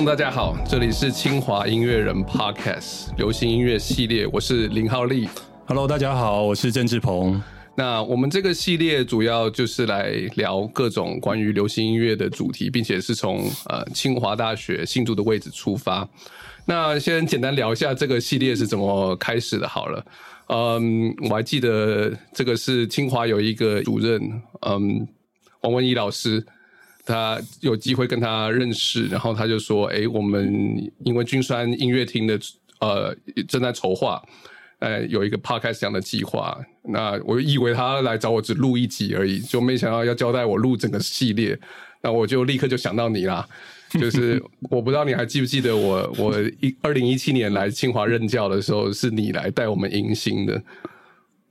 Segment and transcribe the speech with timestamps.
[0.00, 5.28] 众大家好，这里是清华音乐人 Podcast 流行音乐系列，我是林浩利。
[5.66, 7.42] Hello，大家好，我是郑志鹏。
[7.74, 16.08] 那我们这个系列主要就是来聊各种关于流行音乐的主题，并且是从呃清华大学新竹的位置出发。
[16.64, 20.02] 那先简单聊一下这个系列是怎么开始的，好了。
[20.48, 24.18] 嗯，我还记得这个是清华有一个主任，
[24.62, 25.06] 嗯，
[25.60, 26.42] 王文怡老师，
[27.10, 32.38] 他有机会跟他认识，然后他就说：“哎，我们因为君山音乐厅的
[32.80, 33.14] 呃
[33.48, 34.22] 正在筹划。”
[34.80, 41.54] 呃，有一个 podcast 这样的计划，那我以为他来找我只录一集而已，就没想到要交代我录整个系列，
[42.02, 43.46] 那我就立刻就想到你啦。
[43.90, 50.62] 就是 我不知道你还记不记得我，我一二零一七年来清华任教的时候，是你来带我们迎新的。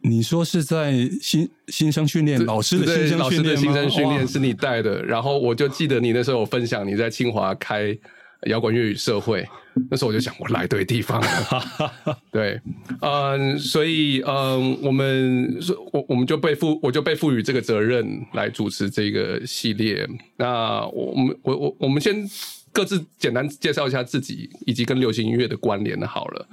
[0.01, 7.97] 你说是在新新生训练老师的新生老师的训练新生训练是你带的，然后我就记得你那时候有分享你在清华开
[8.47, 9.45] 摇滚乐语社会，
[9.91, 12.17] 那时候我就想我来对地方了。
[12.31, 12.61] 对，
[13.01, 15.59] 嗯，所以嗯，我们
[15.91, 20.07] 我我们就被赋我就被赋予这个责任来主持这个系列。
[20.37, 22.25] 那我们我我我们先
[22.71, 26.47] 各自简单介绍一下自己以及跟流行音乐的关联好了。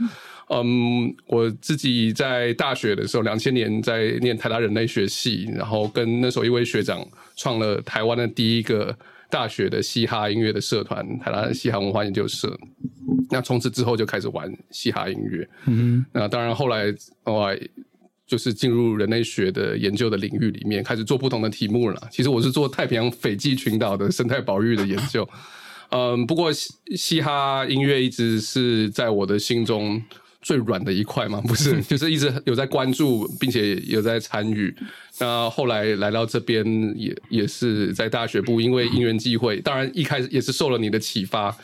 [0.48, 7.04] 嗯，我自己在大学的时候，两千年在念台大人类学系，然后跟那时候一位学长
[7.36, 8.96] 创了台湾的第一个
[9.28, 12.56] 大学的嘻哈音乐的社团——台大嘻哈文化研究社。
[13.28, 15.48] 那从此之后就开始玩嘻哈音乐。
[15.66, 16.94] 嗯，那当然后来
[17.24, 17.58] 后来
[18.24, 22.08] 就是进入人类学的研究的领域里面，开始做不同的题目了。
[22.12, 25.28] 其实我是做太平洋斐济群岛的生态保育的研究。
[25.90, 30.02] 嗯，不过嘻嘻哈音乐一直是在我的心中
[30.42, 34.74] 最软的一块嘛，不是， 就是一直有在关注，并且有在参与。
[35.18, 36.64] 那后来来到这边，
[36.96, 41.56] 也也是在大学部，因为因缘际会，当然一开始也是受了你的启发，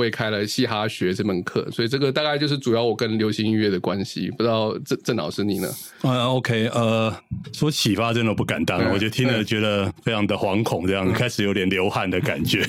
[0.00, 4.30] 我也开了嘻哈学这门课，所以这个大概就是主要我跟流行音乐的关系。
[4.30, 5.68] 不知道郑郑老师你呢？
[6.00, 7.14] 呃，OK，呃，
[7.52, 12.66] 说启发真的不敢当，嗯我就听了觉得非常的惶恐，这样子开始有点流汗的感觉。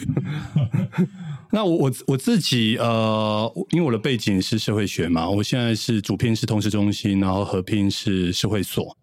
[1.53, 8.97] 那我我我自己呃，因为我的背景是社会学嘛，我现在是主聘是通识中心，然后合聘是社会所。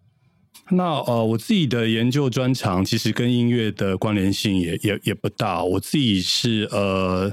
[0.71, 5.63] 那呃，我自己的研究专长其实跟音乐的关联性也也也不大。
[5.63, 7.31] 我自己是呃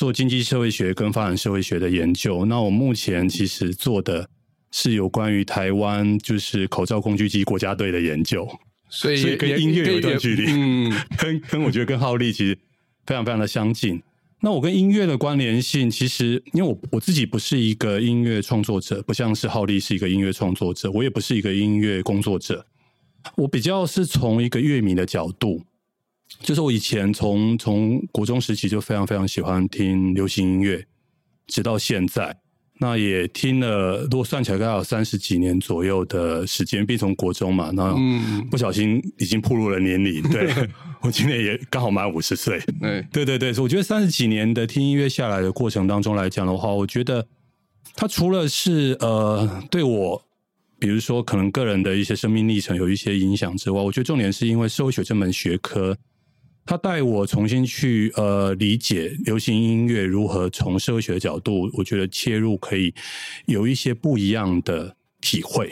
[0.00, 2.46] 做经济社会学跟发展社会学的研究。
[2.46, 4.26] 那我目前其实做的
[4.70, 8.48] 是有关于台湾就是口罩工具机国家队的研究，
[8.88, 10.90] 所以所以跟音乐有一段距离嗯，
[11.20, 12.56] 跟跟我觉得跟浩利其实
[13.04, 14.02] 非常非常的相近。
[14.40, 22.64] 那我跟音乐的关联性，其实因为我我自己不是一个音乐创作者，不像是浩利是一个音乐创作者，我也不是一个音乐工作者，
[23.36, 25.62] 我比较是从一个乐迷的角度，
[26.38, 30.86] 就是我以前从从国中时期就非常非常喜欢听流行音乐，
[31.46, 32.36] 直到现在。
[32.82, 40.22] 那也听了，如果算起来，大概有三十几年左右的时间，并从国中嘛，那嗯不小心已经步入了年龄。
[40.30, 40.50] 对
[41.02, 42.58] 我今年也刚好满五十岁。
[42.80, 47.26] 对，对对对，所以我觉得三十几年的听音乐下来的过程当中来讲的话，我觉得
[47.94, 50.24] 它除了是呃对我，
[50.78, 55.94] 比如说可能个人的一些生命历程有一些影响之外，我觉得重点是因为社会学这门学科，
[56.70, 62.94] 它带我重新去呃理解流行音乐如何从社会学的角度，我觉得切入可以
[63.46, 65.68] 有一些不一样的体会。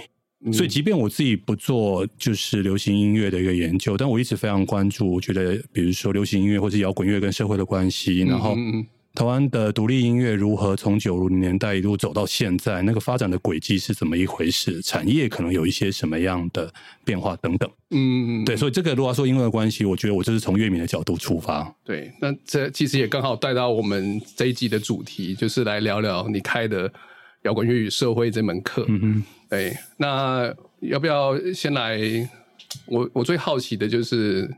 [0.53, 8.87] 所以，即便我自己不做就是流行音乐的一个研究，但我一直非常关注，我觉得比如说流行音乐或者摇滚乐跟社会的关系，然后嗯嗯
[9.19, 14.81] 台湾的独立音乐如何从九零年代一路走到现在，那个发展的轨迹是怎么一回事？
[14.81, 16.73] 产业可能有一些什么样的
[17.05, 17.69] 变化等等。
[17.91, 21.69] 嗯，对，所以这个如果要说音乐的关系，我觉得我就是从乐迷的角度出发。
[21.84, 26.89] 对，那这其实也刚好带到我们这一集的主题，就是来聊聊你开的
[27.43, 28.85] 摇滚乐与社会这门课。
[28.87, 31.99] 嗯嗯，对，那要不要先来？
[32.87, 34.49] 我我最好奇的就是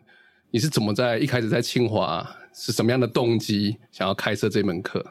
[0.51, 5.05] 你是怎么在一开始在清华是什么样的动机想要开设这门课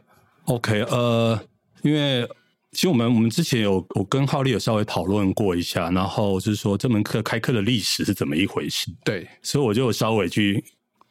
[0.45, 1.39] ？OK，呃，
[1.81, 2.27] 因为
[2.71, 10.63] 其实我们我们之前有我跟浩利有稍微讨论过一下，然后就是说这门课开课的历史是怎么一回事，对，所以我就稍微去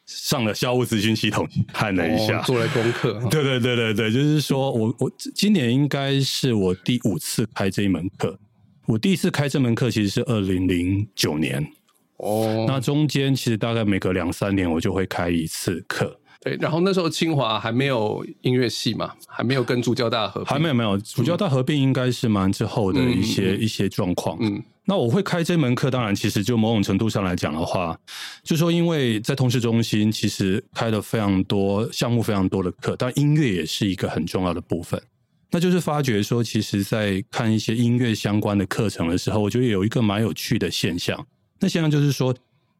[0.06, 2.40] 上了校务资讯系统看了一下。
[2.40, 3.14] 哦做了功课。
[3.30, 8.38] 对对对对对，就是说我我今年应该是我第五次开这一门课。
[8.86, 11.62] 我第一次开这门课其实是二零零九年，
[12.18, 16.20] 哦，那中间其实大概每隔两三年我就会开一次课。
[16.40, 24.38] 对，然后那时候清华还没有音乐系嘛，还没有跟主教大合并，还没有没有主教大合并，应该是蛮之后的一些一些状况。
[24.40, 27.98] 嗯，那我会开这门课，当然其实就某种程度上来讲的话，
[28.44, 35.00] 就说因为在通识中心其实开了非常多项目，非常多的课，但音乐也是一个很重要的部分。
[35.50, 41.26] 那就是发觉说，其实，在看一些音乐相关的课程的时候，我觉得有一个蛮有趣的现象。
[41.60, 42.34] 那现在就是说。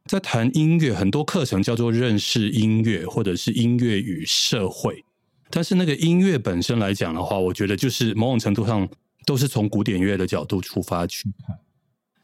[0.05, 5.03] 在谈音乐，很多课程叫做认识音乐，或者是音乐与社会。
[5.51, 8.89] 但是那个音乐本身来讲的话，我觉得就是某种程度上
[9.23, 11.55] 都是从古典乐的角度出发去看。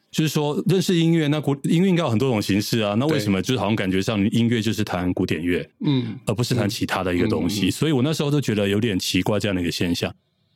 [0.10, 2.96] 就是说，认识音乐，那古音乐应该有很多种形式啊。
[2.96, 7.70] 那为什么就是好像感觉上音乐就是谈古典乐，嗯，而不是谈其他的一个东西？
[7.70, 10.12] 所以我那时候都觉得有点奇怪这样的一个现象，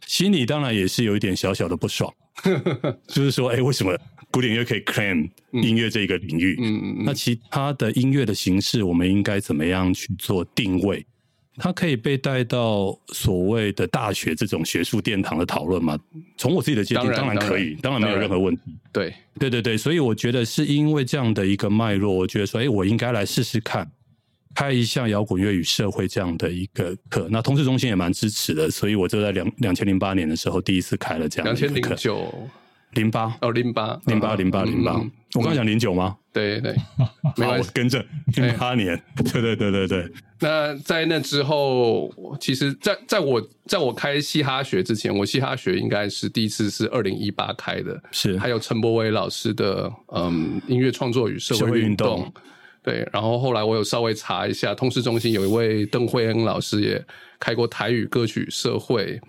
[0.08, 2.12] 心里当然也是有一点小小的不爽。
[3.08, 3.96] 就是说，哎，为什么
[4.32, 6.58] 古典乐可以 claim 音乐这一个领域？
[6.62, 11.06] 嗯嗯那其他的音乐的形式，我们应该怎么样去做定位？
[11.58, 16.00] 它可以被带到所谓的大学这种学术殿堂的讨论吗？
[16.38, 18.62] 从我自己的界定，当然可以，当然没有任何问题。
[18.94, 23.92] 对，对对对，所以我觉得是因为这样的一个脉络，我觉得说，哎，我应该来试试看。
[24.56, 32.50] 开一项摇滚乐与社会这样的一个课，那通识中心也蛮支持的，所以我就在两两千零八年的时候第一次开了这样两千零九
[32.94, 33.36] 零八。
[33.42, 34.00] 哦零八。
[34.06, 34.94] 零八零八零八，
[35.36, 36.16] 我刚刚讲零九吗？
[36.32, 36.76] 对对，
[37.38, 38.04] 没关系，跟着
[38.36, 39.02] 零八年，
[39.32, 40.12] 对对对对对。
[40.42, 42.10] 那在那之后，
[42.40, 48.38] 其实，在在我在我开嘻哈学之前，我嘻哈学应该是第一次是二零一八开的，是。
[48.38, 52.32] 还有陈柏伟老师的嗯音乐创作与社会运动。
[52.82, 57.06] 对，然后后来我有稍微查一下，通识中心有一位邓慧恩老师也
[57.38, 59.20] 开过台语歌曲社会，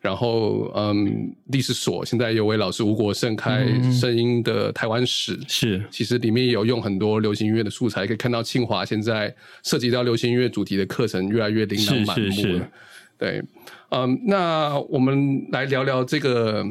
[0.00, 9.34] 然后嗯，历史所现在有位老师吴国盛开声音的台湾史，是，其实里面也有用很多流行音乐的素材，可以看到清华现在
[9.64, 12.68] 涉及到流行音乐主题的课程越来越琳琅满目了。
[13.18, 13.42] 对，
[13.90, 16.64] 嗯，那我们来聊聊这个，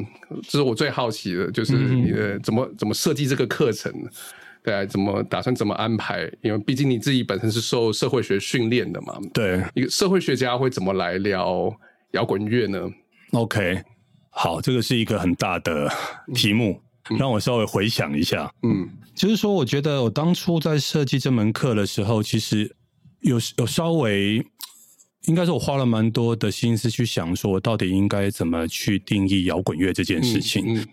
[0.44, 3.92] 这是我最好奇的，就是你的怎么怎么设计这个课程。
[4.60, 6.30] 对啊，怎么打算怎么安排？
[6.42, 9.18] 因为毕竟你自己本身是受社会学训练的嘛。
[9.32, 11.74] 对，一个社会学家会怎么来聊
[12.12, 12.90] 摇滚乐呢
[13.32, 13.82] ？OK，
[14.30, 15.90] 好，这个是一个很大的
[16.34, 16.80] 题目，
[17.18, 18.52] 让我稍微回想一下。
[18.62, 22.74] 嗯，就是说，我觉得我当初在设计这门课的时候，其实
[23.20, 24.44] 有有稍微，
[25.26, 30.64] 应该是我花了蛮多的心思去想，说我到底应该怎么去定义摇滚乐这件事情。
[30.66, 30.86] 嗯，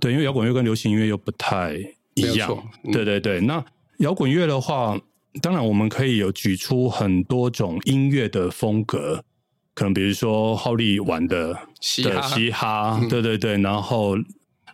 [0.00, 1.76] 对，因为摇滚乐跟流行音乐又不太。
[2.16, 2.56] 一样，
[2.92, 3.40] 对对对。
[3.40, 3.60] 那
[3.98, 4.96] 摇滚乐的话，
[5.42, 9.24] 当然我们可以有举出很多种音乐的风格，
[9.74, 14.16] 可能比如说浩利玩的嘻嘻哈，对对对，然后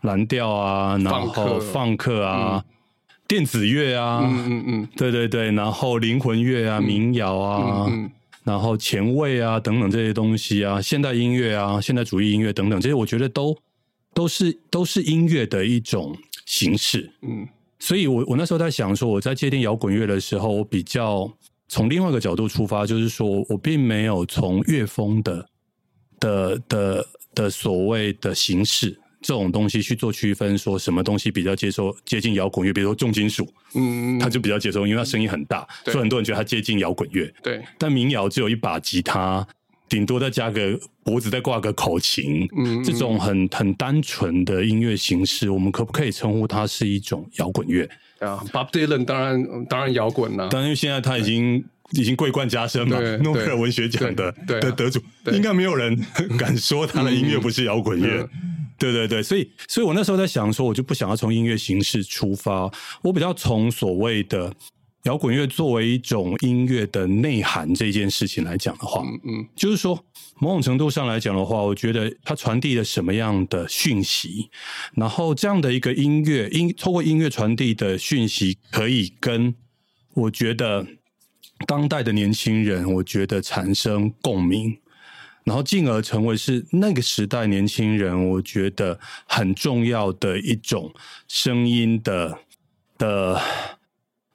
[0.02, 2.64] 蓝调啊，然后放克啊，
[3.26, 7.90] 电子乐啊，嗯嗯嗯，对对对，然后灵魂乐啊，民谣啊，
[8.44, 13.56] 然后前卫啊等等这些东西啊，现代音乐啊，现代主义音乐等等，这些我觉得都
[14.14, 16.16] 都是都是音乐的一种。
[16.46, 17.46] 形式，嗯，
[17.78, 21.32] 所以我我那时候在想说，我在界定摇滚乐的时候，我比较
[21.70, 25.46] 从另外一个角度出发，就是说我并没有从乐风的
[26.18, 39.46] 的的的所谓的形式这种东西去做区分，说什么东西比较接受接近摇滚乐，比如说重金属，嗯，它就比较接受，因为它声音很大，所以很多人觉得它接近摇滚乐，对，但民谣只有一把吉他。
[39.90, 47.82] 顶多再加个脖子，再挂个口琴，嗯，这种很很单纯的音乐形式，我们可不可以称呼它是一种摇滚乐？
[48.20, 55.98] 啊，Bob Dylan 当然当然摇滚了，但因为现在他已经已经桂冠加身嘛，诺贝尔文学奖的的得主，应该没有人
[56.38, 58.26] 敢说他的音乐不是摇滚乐。
[58.78, 62.70] 对对对，所以所以我那时候在想说，我就不想要从音乐形式出发，
[63.02, 64.54] 我比较从所谓的。
[65.04, 70.04] 摇滚乐作为一种音乐的内涵这件事情来讲的话，嗯嗯，就是说
[70.38, 74.50] 某种程度上来讲的话，我觉得它传递了什么样的讯息，
[74.94, 79.54] 然后这样的一个音乐音透过音乐传递的讯息，可以跟
[80.12, 80.86] 我觉得
[81.66, 84.76] 当代的年轻人，我觉得产生共鸣，
[85.44, 90.92] 然后进而成为是那个时代年轻人，我觉得很重要的一种
[91.26, 92.40] 声音的
[92.98, 93.40] 的。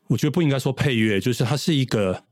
[0.07, 2.23] 我觉得不应该说配乐，就是它是一个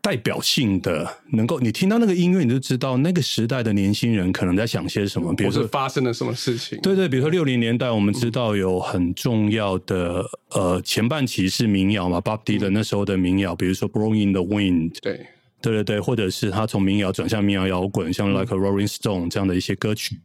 [0.00, 6.78] 代表性的，能够你听到那个音乐，你就知道那个时代的年轻人可能在想些什么，比如说发生了什么事情。
[6.80, 15.26] 对对，比如说六零年代，我们知道有很重要的呃前半期是民谣嘛，Bob Dylan 那时候的民谣，比如说《Blowing the Wind》，对
[15.60, 20.20] 对对对，或者是他从民谣转向民谣摇滚，像《Like a Rolling Stone》这样的一些歌曲。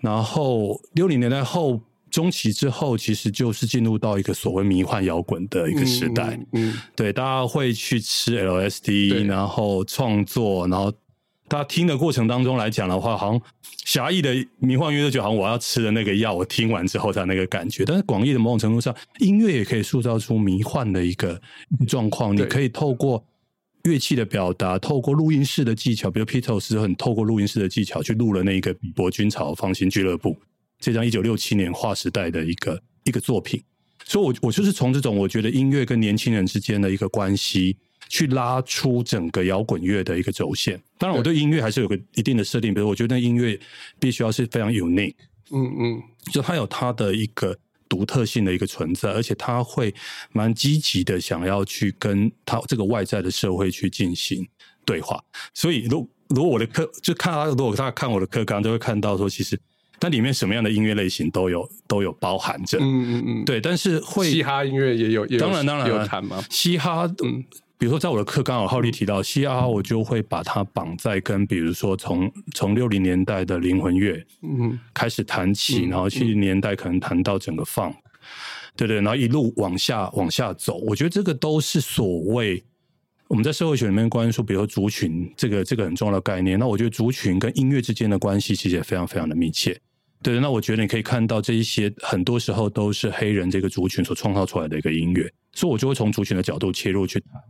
[0.00, 1.82] 然后六零年代后。
[2.16, 6.40] 中期之后，其实就是进入到一个所谓迷幻摇滚的一个时代。
[6.54, 10.90] 嗯，对，大家会去吃 LSD，然后创作，然后
[11.46, 13.42] 大家听的过程当中来讲的话，好像
[13.84, 17.84] 狭义的迷幻乐就好像我要吃的那个药，我听完之后才那个感觉。
[17.84, 21.38] 但是广义的某种程度上，音乐也可以塑造出迷幻的一个
[21.86, 22.34] 状况。
[22.34, 23.22] 你可以透过
[23.82, 30.34] 乐器的表达，透过录音室的技巧，比如 Peter 是很透过录音室的技巧去录了那个比伯军草芳心俱乐部
[30.78, 33.62] 这张一九六七年划时代的一个一个作品。
[34.04, 37.76] 所以，我我就是从这种我觉得音乐跟年轻人之间的一个关系，
[38.08, 40.80] 去拉出整个摇滚乐的一个轴线。
[40.96, 43.58] 当然，我对音乐还是有个一定的设定，比如我觉得音乐
[43.98, 45.16] 必须要是非常 unique，
[45.50, 49.92] 嗯嗯，就它有它的一个独特性的一个存在，而且它会
[50.30, 54.46] 蛮积极的想要去跟它这个外在的社会去进行
[54.84, 55.20] 对话。
[55.52, 59.58] 所以，如如果我的课就看他，如果大家看我的课纲，就会看到说，其实。
[59.98, 63.60] 但里面什么样的音乐类型都有都有包含着，嗯嗯嗯，对。
[63.60, 66.44] 但是会嘻哈音乐也有，当然当然有谈吗？
[66.50, 67.42] 嘻哈，嗯，
[67.78, 77.94] 比如说在我的课刚好浩利提到嘻哈，我就会把它绑在跟比如说从从六零年代的灵魂乐，嗯，开始谈起，然后七零年代可能谈到整个放，
[78.76, 80.76] 对对，然后一路往下往下走。
[80.78, 82.62] 我觉得这个都是所谓
[83.28, 86.58] 我们在社会学里面关注，比如说族群这个这个很重要的概念。
[86.58, 89.78] 那我觉得族群跟音乐之间的关系其实也非常非常的密切。
[90.26, 97.40] 对，那我觉得你可以看到这一些，很多时候都是黑人这个族群所创造出来的一个音乐，所以我就会从族群的角度切入去谈，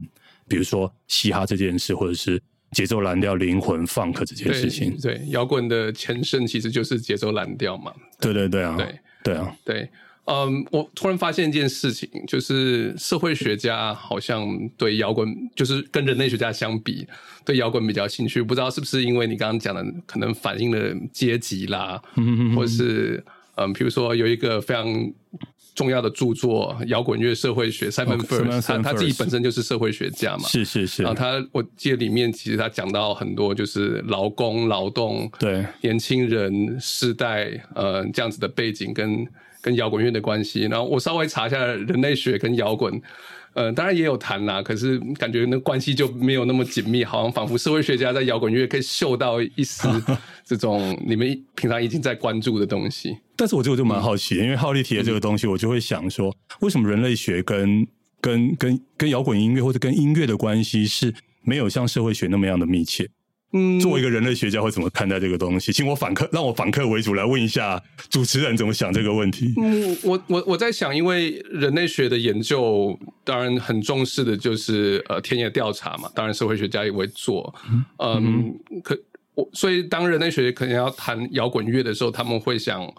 [0.46, 2.38] 比如说嘻哈这件事，或者是
[2.72, 4.94] 节奏蓝调、灵魂、funk 这件事情。
[5.00, 7.94] 对，摇滚的前身其实就是节奏蓝调嘛。
[8.20, 9.88] 对对对啊，对对啊，对。
[10.26, 14.44] 嗯，我突然发现一件事情，就是社会学家好像
[14.76, 17.06] 对摇滚，就是跟人类学家相比，
[17.44, 18.42] 对摇滚比较兴趣。
[18.42, 22.02] 不知道是不是因为你刚刚讲的，可能反映了阶级啦，
[22.56, 24.84] 或者是嗯，比如说有一个非常
[25.76, 28.20] 重要的著作《摇滚乐社会学》，Simon
[28.62, 31.04] 他他自己本身就是社会学家嘛，是是是。
[31.04, 39.24] 然后他我记得里面其实他讲到很多，就是劳工、劳动，对年轻人世代，呃，这样子的背景跟。
[39.66, 43.02] 跟摇滚乐的关系，然后我稍微查一下人类学跟摇滚，
[43.52, 49.88] 呃，当然也有谈啦，可是感觉那关系就没有那么紧密，好像仿佛社会学家在摇滚乐可以嗅到一丝
[50.46, 53.16] 这种你们平常已经在关注的东西。
[53.34, 57.84] 但是我这个就蛮好奇，因为浩利提的这个东西，我就会想说，为什么人类学跟
[58.20, 63.10] 跟跟跟摇滚音乐或者跟音乐的关系是没有像社会学那么样的密切？
[63.52, 65.72] 嗯，作为一个人类学家会怎么看待这个东西？
[65.72, 69.54] 请我反客，让我反客为主来问一下主持人怎么想这个问题。
[69.56, 77.54] 嗯，我我我在想，因为人类学的研究当然很重视的就是呃田野调查嘛，当然社会学家也会做。
[77.98, 78.98] 嗯，可
[79.34, 82.92] 我所以当人类学可能要谈摇滚乐的时候，他们会想，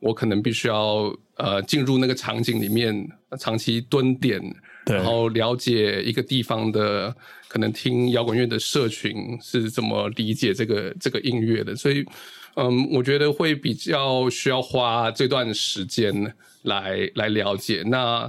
[0.00, 3.08] 我可能必须要呃进入那个场景里面，
[3.38, 4.40] 长期蹲点。
[4.86, 7.16] 然后了解一个地方的
[7.54, 12.04] 可能听摇滚乐的社群是怎么理解这个这个音乐的，所以
[12.56, 17.84] 嗯，我觉得会比较需要花这段时间来来了解。
[17.86, 18.28] 那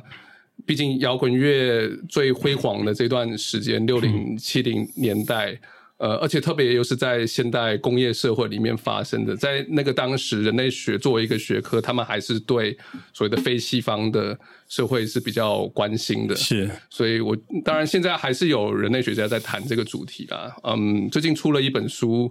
[0.63, 5.59] 毕竟摇滚乐最辉煌的这段时间，六零七零年代。
[5.97, 12.77] 呃，而且特别又是在现代工业社会里面发生的，在那个当时，人类学作为一个学科，他们还是对
[13.13, 14.37] 所谓的非西方的
[14.67, 16.35] 社会是比较关心的。
[16.35, 17.33] 是，所以我
[17.63, 20.53] 当然现在还是有人类学家在谈这个主题啦。
[20.63, 22.29] 嗯，最近出了一本书，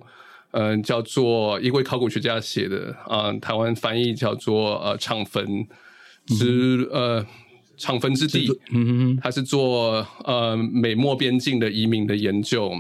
[0.51, 5.67] 嗯，叫做一位考古学家写的，啊，台湾翻译叫做呃厂坟
[6.27, 7.25] 之呃
[7.79, 8.47] 厂坟之地。
[8.73, 12.71] 嗯，他是做呃美墨边境的移民的研究。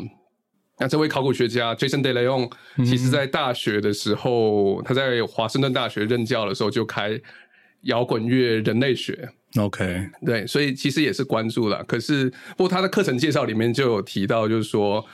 [0.78, 2.50] 那这位考古学家 Jason De Leon，
[2.84, 7.20] 其实在大学的时候，他在华盛顿大学任教的时候就开
[7.82, 9.28] 摇滚乐人类学。
[9.56, 11.82] OK，对，所以其实也是关注了。
[11.84, 15.04] 可是，不过他的课程介绍里面就有提到，就是说。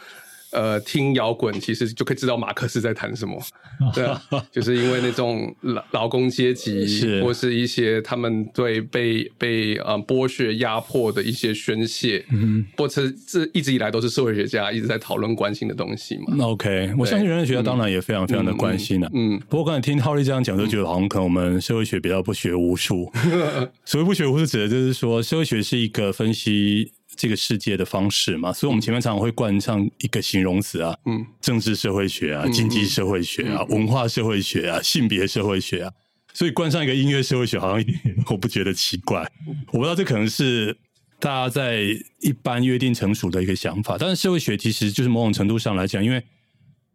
[0.52, 3.40] 呃，听摇滚其实就可以知道马克思在谈什么，
[3.94, 16.34] 对啊，就是因为那种劳劳工阶级，或是一些他们对被被呃剥削压迫的一些宣泄，嗯，或者这一直以来都是社会学家一直在讨论关心的东西嘛。
[16.36, 19.40] 那 OK，我相信人类学家当然也非常非常的关心的，嗯。
[19.48, 23.10] 不过刚才听浩利这样讲，就觉得好像可能我们社会学比较不学无术。
[23.84, 26.92] 所谓不学无术，指的就是说社会学是一个分析。
[27.20, 35.92] 这个世界的方式嘛，所以我们前面常常会冠上一个形容词啊，嗯，政治社会学啊，经济社会学啊，文化社会学啊，性别社会学啊，
[36.32, 37.86] 所以冠上一个音乐社会学，好像
[38.28, 39.30] 我不觉得奇怪。
[39.66, 40.74] 我不知道这可能是
[41.18, 41.82] 大家在
[42.20, 46.24] 一般约定成熟的一个想法，但是社会学其实就是某种程度上来讲，因为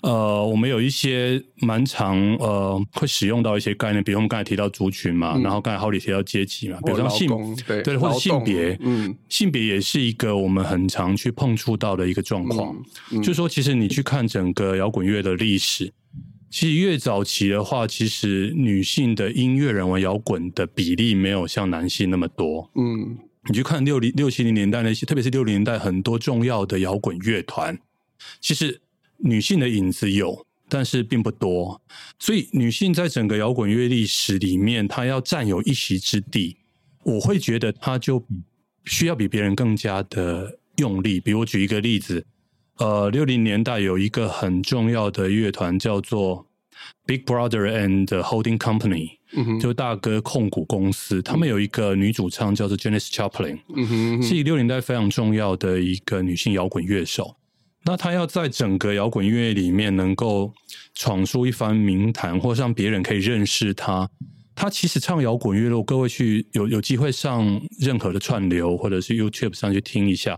[0.05, 7.27] 呃，我们有一些蛮常呃会使用到一些概念，比如我们刚才提到族群嘛，然后刚才好里提到阶级嘛，比如说性
[7.65, 12.75] 对对，或者性别，嗯，性别也是一个我们很常去碰触到的一个状况。
[13.24, 15.91] 就说其实你去看整个摇滚乐的历史，
[16.51, 22.69] 其实越早期的话，其实女性的音乐人玩摇滚的比例没有像男性那么多。
[22.75, 23.17] 嗯，
[23.50, 27.75] 你去看六零六七零年代那些，特别是六零年代很多重要的摇滚乐团，
[28.39, 28.81] 其实。
[29.17, 31.81] 女性的影子有，但是并不多，
[32.19, 36.57] 所以女性在整个摇滚乐历史里面，她要占有一席之地，
[37.03, 38.25] 我会觉得她就
[38.86, 41.19] 需要比别人更加的用力。
[41.19, 42.25] 比如举一个例子，
[42.77, 46.45] 呃，六零年代有一个很重要的乐团叫做
[47.05, 49.12] Big Brother and Holding Company，
[49.62, 53.60] 就大哥控股公司，他们有一个女主唱叫做 Janis Joplin，
[54.22, 57.38] 是六零代非常重要的一个女性摇滚乐手。
[57.87, 60.51] 那他要在整个摇滚乐里面能够
[60.95, 64.09] 闯出一番名堂，或让别人可以认识他。
[64.55, 70.35] 他其实唱摇滚乐，如果各位去有有机会上任何的串流或者是 YouTube 上去听一下，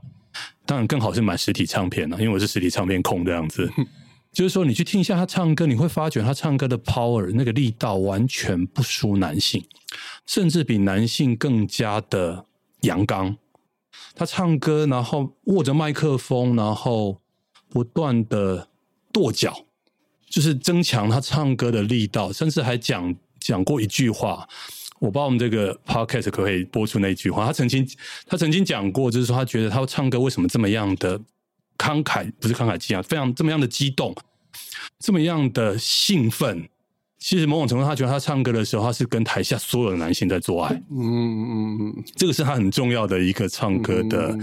[0.66, 3.72] 当然更好是买实体唱片了，因为我是实体唱片控这样子。
[4.34, 9.64] 就是说，你去听一下他唱歌，你会发觉他唱歌的 power 那个力道完全不输男性，
[10.26, 12.46] 甚至比男性更加的
[12.82, 13.38] 阳刚。
[14.16, 17.22] 他唱歌，然后握着麦克风，然后。
[17.70, 18.68] 不断的
[19.12, 19.66] 跺脚，
[20.30, 24.48] 就是增强他唱歌的力道，甚至还讲讲过一句话。
[25.00, 27.46] 我不知道我们这个 podcast 可不可以播出那一句话。
[27.46, 27.88] 他曾经
[28.26, 31.20] 他曾经讲过，就是说他觉得他唱歌为什么这么样的
[31.78, 34.16] 慷慨，不是慷慨激昂，非常这么样的激动，
[35.00, 36.68] 这么样的兴奋。
[37.20, 40.74] 其实某种程度，他觉得他唱歌的时候，他是跟台下所有的男性在做爱。
[40.92, 44.38] 嗯嗯嗯，这个是他很重要的一个唱歌的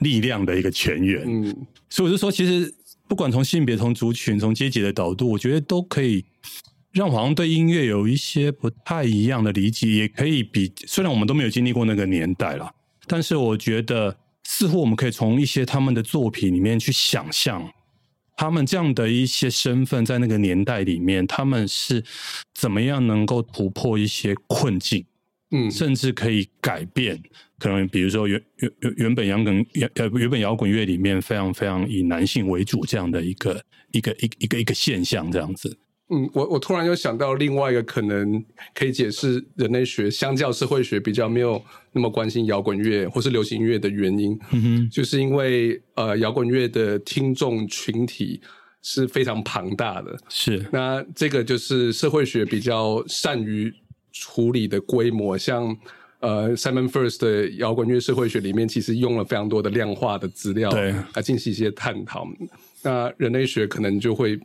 [0.00, 1.24] 力量的一个泉源。
[1.26, 2.72] 嗯，所以我就说，其实
[3.08, 6.22] 不管从性别、从族群、从阶级的角度，我觉得都可以
[6.92, 12.70] 让好像对音乐有一些不太一样的理解，也可以比虽然我们都没有经历过那个年代了，
[13.06, 17.66] 但是我觉得似乎我们可以从一些他们的作品里面去想象。
[18.38, 22.04] 他们这样的一些身份，在那个年代里面，他们是
[22.54, 25.04] 怎么样能够突破一些困境？
[25.50, 27.20] 嗯，甚至可以改变，
[27.58, 33.60] 可能比如说原原原原本摇滚原呃原本摇滚乐里面非常非常以男性为主这样的一个
[33.90, 35.76] 一个一一个一个现象，这样子。
[36.10, 38.42] 嗯，我我突然又想到另外一个可能
[38.74, 48.40] 可以解释人类学相较社会学比较没有那么关心摇滚乐或是流行音乐的原因，嗯哼，就是因为呃摇滚乐的听众群体
[48.80, 53.70] 是非常庞大的，是那这个就是社会学比较善于
[54.10, 55.76] 处理的规模，像
[56.20, 62.26] 呃 Simon First 的摇滚乐社会学里面其实用了非常多的量化的资料，对，来进行一些探讨，
[62.82, 64.40] 那人类学可能就会。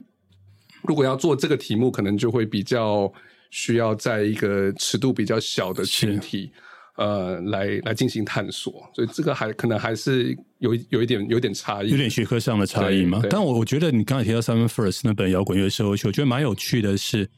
[0.83, 3.11] 如果要做这个题目，可能就会比较
[3.49, 6.51] 需要在一个尺度比较小的群体，
[6.97, 13.21] 呃，来来进行探索，所以这个还可能还是有有一点有点差异，有点学科上的差异嘛。
[13.29, 17.29] 但我我觉得你刚才提到 Seven First 那本摇滚乐社会学，我觉得蛮有趣的是。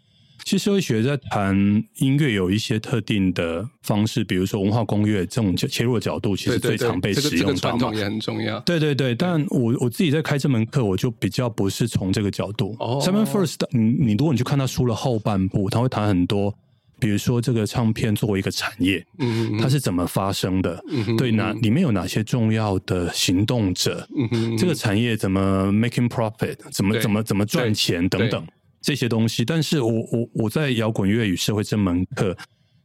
[0.46, 1.56] 其实社会学在谈
[1.98, 7.92] 音乐有一些特定的方式，比如说文化工乐这种切入的角度，其实最常被使用到嘛。
[7.96, 8.60] 也很重要。
[8.60, 12.76] 对对对，但我我自己在开这门课，我就比较不是从这个角度。
[13.02, 16.54] Seven First，你你如果你去看他书的后半部，他会谈很多，
[17.00, 20.80] 比如说这个唱片作为一个产业，嗯它是怎么发生的？
[20.92, 24.08] 嗯对，哪里面有哪些重要的行动者？
[24.16, 26.56] 嗯这个产业怎么 making profit？
[26.70, 28.46] 怎么怎么怎么赚钱等等。
[28.86, 32.38] 这些东西，但是我我我在摇滚乐与社会这门课，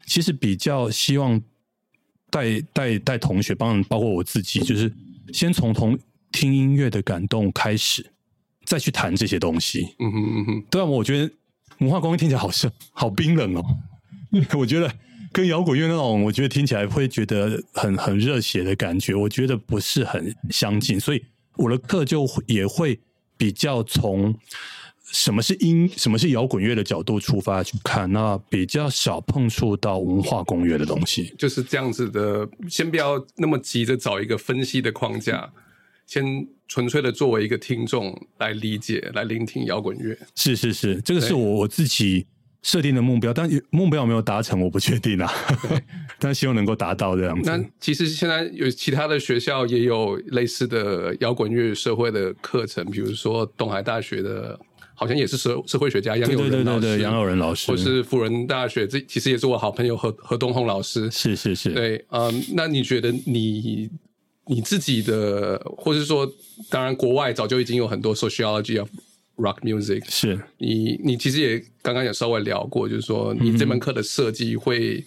[0.07, 1.39] 其实比较希望
[2.31, 4.91] 带带带同学，帮包括我自己，就是
[5.31, 5.99] 先从同
[6.33, 8.13] 听音乐的感动开始，
[8.65, 9.95] 再去谈这些东西。
[9.99, 11.31] 嗯哼嗯哼，对啊，我觉得
[11.81, 13.63] 文化光听起来好像好冰冷哦。
[14.57, 14.91] 我觉得
[15.33, 21.23] 跟摇滚乐那种，我觉得听起来会觉得很很热血的感觉，我觉得不是很相近，所以
[21.59, 22.99] 我的课就也会
[23.37, 24.35] 比较从。
[25.13, 25.91] 什么是音？
[25.97, 28.11] 什么是摇滚乐的角度出发去看？
[28.13, 32.49] 那比较少碰触到文化公约的东西，就是这样子的。
[32.69, 35.53] 先不要那么急着找一个分析的框架，
[36.07, 40.17] 先纯粹的作为一个听众来理解、来聆听摇滚乐。
[40.37, 42.27] 是是是，这个是我我自己
[42.63, 45.33] 设定的目标，但目标有没有达成，我不确定啊。
[46.21, 47.51] 但希望能够达到这样子。
[47.51, 54.59] 那其实现在有其他的学校也有类似的摇滚乐社会的课程，比如说东海大学的。
[55.01, 61.11] 好像也是社社会学家杨友仁老师，杨友仁老师，或是辅仁大学，这其实也是我好朋友何何东红老师。
[61.11, 63.89] 是是是，对，嗯，那你觉得你
[64.45, 66.31] 你自己的，或是说，
[66.69, 68.91] 当然国外早就已经有很多 sociology of
[69.37, 70.05] rock music。
[70.07, 75.03] 是你你其实也刚刚也稍微聊过，就是说你这门课的设计会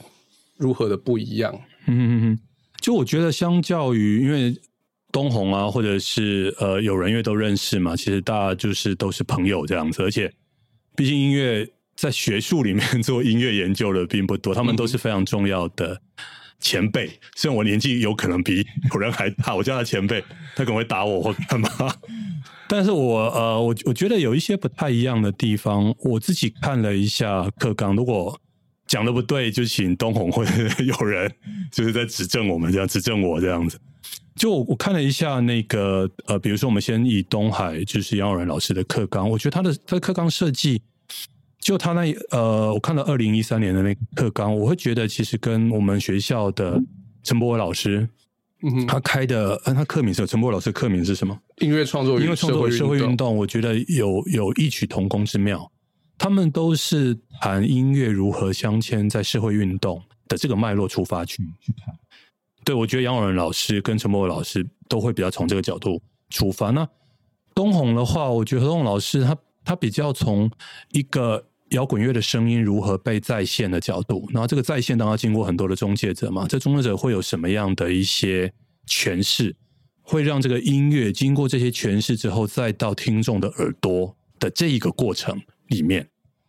[0.57, 1.53] 如何的不一样？
[1.85, 2.39] 嗯嗯嗯，
[2.81, 4.55] 就我觉得相较于因为
[5.13, 10.29] 东红啊，或者是呃有人因为都认识嘛，其实大家就是都是朋友这样子，而且
[10.93, 16.01] 毕竟音乐在学术里面做音乐研究的并不多，他们都是非常重要的。
[16.59, 20.23] 前辈，虽然我年纪有可能比有人还大，我叫他前辈，
[20.55, 21.69] 他可能会打我或干嘛。
[22.69, 25.93] 但是我呃，我我觉得有一些不太一样的地方。
[25.99, 28.39] 我自己看了一下课纲，如果
[28.87, 30.51] 讲的不对，就请东红或者
[30.83, 31.29] 有人
[31.69, 33.77] 就是在指正我们，这样指正我这样子。
[34.35, 40.81] 就我看了一下那个呃，比如说我们先以东海就是杨永仁老师的课纲，我觉得他的他的课纲设计。
[41.59, 46.77] 就他那呃，我看到二零一三年的那课纲，我会觉得其实跟我们学校的
[47.23, 48.09] 陈柏伟老师，
[48.63, 51.39] 嗯，他开的嗯，他课名是陈柏伟老师课名是什么？
[51.59, 55.71] 音乐创作，音乐创作社会运动，我觉得有有异曲同工之妙。
[56.17, 61.95] 他们都是谈音乐如何镶嵌在社会运动的这个脉络出发去去看。
[62.65, 66.69] 对，我觉得杨永仁老师跟陈柏伟老师都会比较从这个角度出发。
[66.71, 66.87] 那
[67.53, 70.49] 东红的话，我觉得东红老师他他比较从
[70.91, 71.45] 一个。
[71.69, 78.53] 摇滚乐的声音如何被再现的角度，然后这个再现当然经过很多的中介者嘛，这中介者会有什么样的一些
[78.87, 79.55] 诠释，
[80.03, 86.07] 会让这个音乐经过这些诠释之后，再到听众的耳朵的这一个过程里面，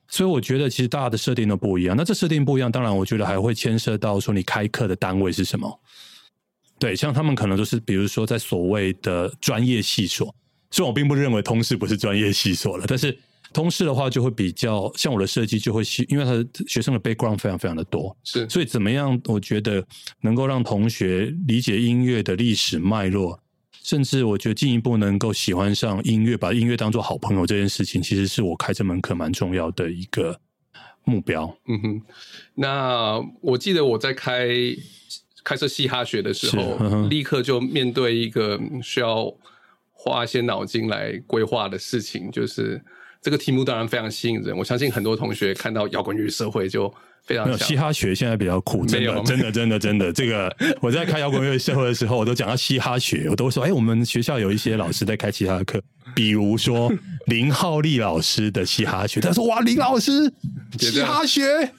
[0.08, 1.96] 所以我觉得其实大家的设定都不一样。
[1.96, 5.80] 那这设定不一样，当然我觉得还会牵涉到说你开课的单位是什么。
[6.78, 10.34] 对，像他们可能都是比如说在所谓的专业系所，
[10.70, 13.18] 虽然我并不认为通识不是专业系所了，但是。
[13.52, 19.16] 通识的话就会比较像我的设计，就会，因为他的学生的 background 非常非常的多，是，所以怎么样？
[19.26, 19.86] 我觉得
[20.22, 23.40] 能够让同学理解音乐的历史脉络，
[23.84, 30.40] 甚至我觉得进一步能够喜欢上音乐，把音乐当做好朋友这件事情，其实是我开这门课蛮重要的一个
[31.04, 31.56] 目标。
[31.68, 32.02] 嗯哼，
[32.54, 34.48] 那我记得我在开
[35.44, 39.32] 开设嘻哈学的时候，立刻就面对一个需要
[39.92, 42.82] 花一些脑筋来规划的事情，就是。
[43.24, 46.94] 这个题目当然非常吸引人，我相信很多同学看到摇滚乐社会就
[47.26, 47.58] 非常。
[47.58, 50.12] 嘻哈学现在比较酷，真的，真的，真的，真的。
[50.12, 55.80] 这个 我在开摇滚乐社会的时候，我都讲到嘻哈学，我都说，哎，我们学校有一些老师在开其他的课，
[56.14, 56.92] 比如说
[57.26, 60.32] 林浩利老师的嘻哈学，他说，哇，林老师
[60.78, 61.72] 嘻哈学，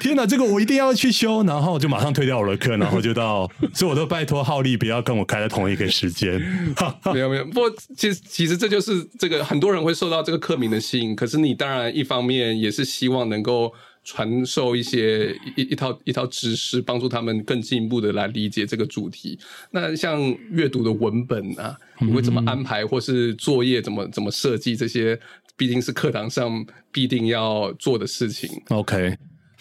[0.00, 6.40] 天哪，这个我一定要去修，然后就马上推掉我的课，然后就到，所以我都拜托浩利不要跟我开在同一个时间。
[7.12, 13.72] 没有没有，不过其实其实这就是这个很多人会受到这个课名的吸引，可是你当然一方面也是希望能够。
[14.04, 19.38] 传授一些一一套一套知识，帮助他们更进一步的来理解这个主题。
[19.70, 24.74] 那像阅读的文本啊，你会怎么安排，或是作业怎么怎么设计？
[24.74, 25.18] 这些
[25.56, 28.50] 毕竟是课堂上必定要做的事情。
[28.68, 29.16] OK，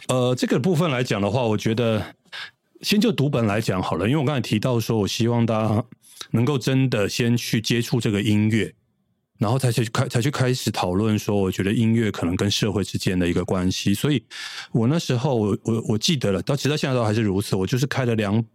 [0.07, 2.03] 呃，这个部分来讲的话，我觉得
[2.81, 5.85] 先就读本来讲好了，因为我刚才提到说，我希望大家
[6.31, 8.73] 能够真的先去接触这个音乐。
[9.41, 13.91] 然后才去开，才去开始讨论说，我觉得音乐可能跟社会之间的一个关系。
[13.91, 14.23] 所以
[14.71, 17.55] 我那时候，我我我记得了，到直到现在都还是如此。
[17.55, 18.45] 我就是开了两，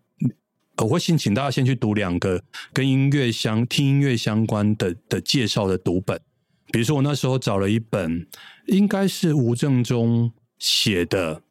[0.77, 2.41] 我会先请大家先去读两个
[2.73, 6.21] 跟音乐相听音乐相关的的介绍的读本。
[6.71, 8.25] 比如说，我那时候找了一本，
[8.69, 11.43] 应该是吴正中写的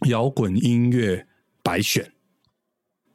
[0.08, 1.28] 《摇滚音乐
[1.62, 2.04] 白选》。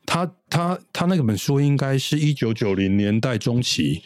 [0.05, 4.01] 他他他那个本书应该是一九九零年代中期。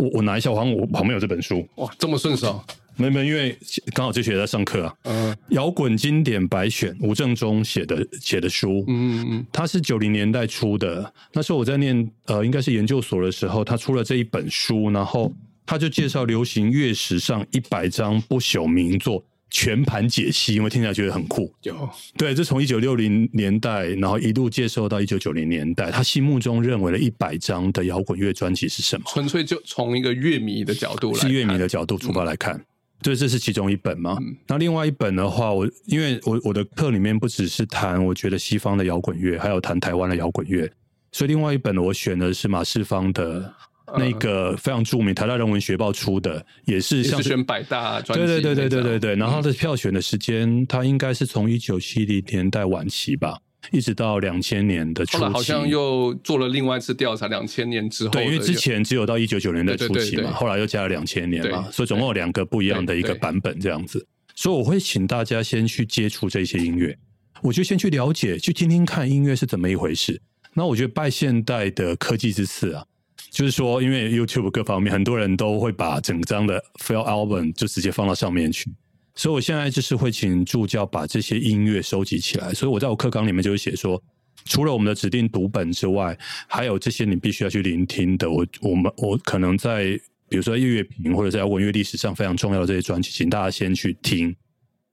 [0.00, 1.66] 我我拿一下，我好像我旁边有这本书。
[1.76, 2.62] 哇，这么顺手？
[2.96, 3.56] 没没，因为
[3.94, 4.94] 刚好这学期在上课啊。
[5.04, 8.84] 嗯，摇滚经典白选，吴正中写的写的书。
[8.88, 11.10] 嗯嗯嗯，他是九零年代出的。
[11.32, 15.32] 那时候我在念呃，应该是研究所的时候，他出了这一本书，然后
[15.64, 19.24] 他就介绍流行乐史上一百张不朽名作。
[19.50, 21.52] 全盘解析，因为听起来觉得很酷。
[21.62, 29.04] 有对，这从一九六零年代，然后一路接受到一九九零年代，他心目中认为的一百张的摇滚乐专辑是什么？
[29.08, 32.64] 纯粹就从一个乐迷的角度，是乐迷的角度出发来看。
[33.02, 34.16] 对，这是其中一本嘛？
[34.46, 40.70] 那另外一本的话，我因为我我的课里面不只是谈我觉得西方的摇滚乐，还有谈台湾的摇滚乐，
[41.10, 43.54] 所以另外一本我选的是马世芳的。
[43.96, 48.26] 那个非常著名，台大人文学报出的，也是像选百大专辑。
[48.26, 49.16] 对对对对对对对。
[49.16, 53.38] 然后它的票选的时间，它应该是从一九七零年代晚期吧，
[53.72, 55.24] 一直到两千年的初期。
[55.24, 58.10] 好像又做了另外一次调查，两千年之后。
[58.10, 64.06] 对，因为之前只有到一九九年的初期嘛，后来又加了两千年嘛，所以总共有两个不一样的一个版本这样子。
[64.36, 66.96] 所以我会请大家先去接触这些音乐，
[67.42, 70.20] 我就先去了解，去听听看音乐是怎么一回事。
[70.54, 72.84] 那我觉得拜现代的科技之赐啊。
[73.30, 78.70] 就是说，因为 YouTube 各方面很多人都会把整张的 Fail Album 就直接放到上面去，
[79.14, 82.52] 所以我现在就是会请助教把这些音乐收集起来。
[82.52, 84.02] 所以我在我课纲里面就会写说，
[84.46, 88.28] 除了我们的指定读本之外，还有这些你必须要去聆听的。
[88.28, 94.34] 我我们我可能在比如说音乐评或者在摇滚乐历史上非常重要的这些专辑，请大家先去听。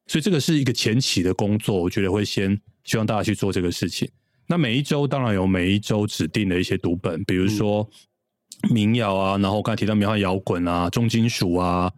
[0.06, 4.08] 所以这个是一个前期的工作，我觉得会先希望大家去做这个事情。
[4.48, 7.90] 那每一周当然有每一周指定的一些读本，比如说
[8.70, 11.92] 民谣啊，然后刚才提到民谣摇滚啊、重金属啊，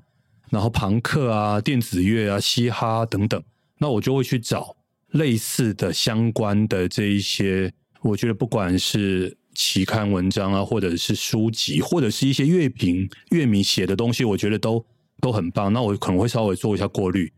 [0.50, 3.42] 然后朋克啊、电子乐啊、嘻哈等等，
[3.80, 4.76] 那我就会去找
[5.12, 14.86] 类似的相关的这一些，我觉得不管是期刊文章啊，或者是书籍，或者是一些乐评乐迷写的东西，我觉得都
[15.22, 15.74] 都很棒。
[15.74, 17.32] 那我可能会稍微做一下过滤。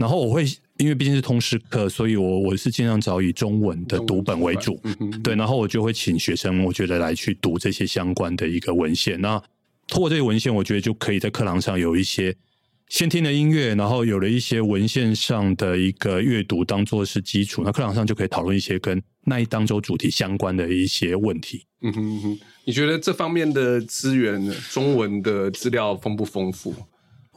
[0.00, 0.46] 然后我会，
[0.78, 4.80] 因为毕竟是通识课，所以我我是尽量找以中文的读本为主，
[5.22, 5.36] 对。
[5.36, 9.20] 然后我就会请学生，我觉得来去读这些相关的一个文献。
[9.20, 9.38] 那
[9.88, 12.34] 通过这些文献，我觉得就可以在课堂上有一些
[12.88, 17.62] 先听的音乐，然后有了一些文献上的一个阅读当做是基础。
[17.62, 21.66] 那课堂上就可以讨论一些跟那一当周主题相关的一些问题。
[21.82, 26.74] 嗯哼哼，你觉得这方面的资源，中文的资料丰不丰富？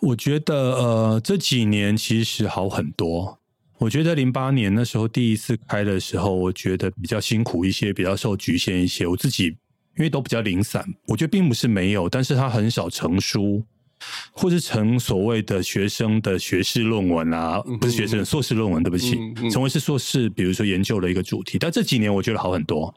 [0.04, 3.40] 我觉得呃，这几年其实好很多。
[3.78, 9.08] 我觉得零八年那时候第一次开的时候，我觉得比较辛苦一些，比较受局限一些。
[9.08, 13.64] 我自己因为都比较零散，我觉得并不是没有，但是它很少成书，
[14.34, 19.18] 或是成所谓的学生的学士论文啊，不是学生硕士论文，对不起，
[19.50, 21.58] 成为是硕士，比如说研究的一个主题。
[21.58, 22.94] 但这几年我觉得好很多。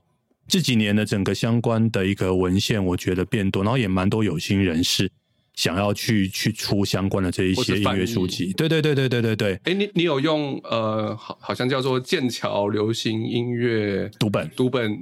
[0.49, 5.09] 这几年的整个相关的一个文献，我觉得变多，然后也蛮多有心人士。
[5.57, 9.61] 想要去去出相关的这一些音乐书籍，对对对对对对对。
[9.65, 14.97] 哎，你你有用呃，好好像叫做剑桥流行音乐读本读本。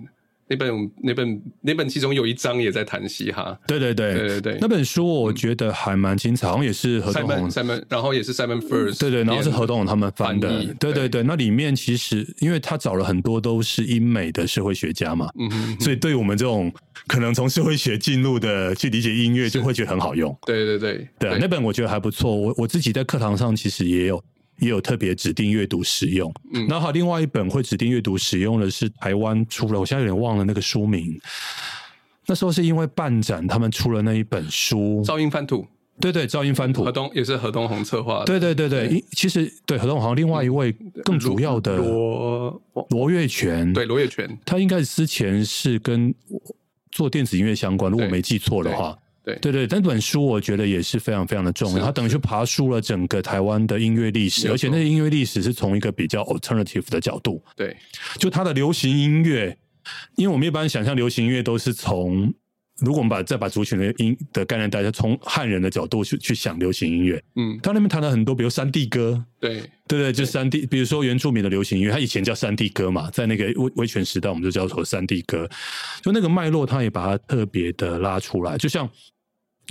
[0.46, 4.14] 那本那本那本其中有一章也在谈嘻哈，对对对。
[4.14, 16.72] 对对对，那本书我觉得还蛮精彩，好像也是何东红，Simon，然后也是 Simon First，对对，然后是何东红他们翻的，对对对，那里面其实因为他找了很多都是英美的社会学家嘛，嗯所以对我们这种
[17.06, 24.22] 可能从社会学进入的去理解音乐，就会觉得很好用，对对对对，那本我觉得还不错，我我自己在课堂上其实也有。
[24.58, 31.20] 也有特别指定阅读使用，嗯，那好，另外一本会指定阅读使用的是台湾出了，我现在有点忘了那个书名。
[32.26, 35.62] 那时候是因为办展，他们出了那一本书《噪音翻土》，
[36.00, 40.72] 对对，《噪音翻土》，何东也是何东红策划的，对对对对，其实对何东红，另外一位
[41.04, 46.14] 更主要的罗罗月泉，对罗月全，他应该是之前是跟
[46.92, 48.96] 做电子音乐相关，如果没记错的话。
[49.24, 49.36] 对。
[49.36, 57.42] 对对，那本书我觉得也是非常非常的重要，它等于去爬梳了整个台湾的音乐历史，而且那个音乐历史是从一个比较 alternative 的角度。
[57.56, 57.76] 对，
[58.18, 59.56] 就它的流行音乐，
[60.16, 62.32] 因为我们一般想象流行音乐都是从，
[62.80, 69.62] 如果我们把再把族群的音的概念带，从汉人的角度去去想流行音乐，嗯，他那边谈了很多，比如山地歌，对。
[69.86, 75.46] 对对，就山地，比如说原住民的流行音乐，它以前叫山地歌嘛，在那个威威权时代，我们就叫做山地歌，
[76.02, 78.88] 就那个脉络，他也把它特别的拉出来，就像。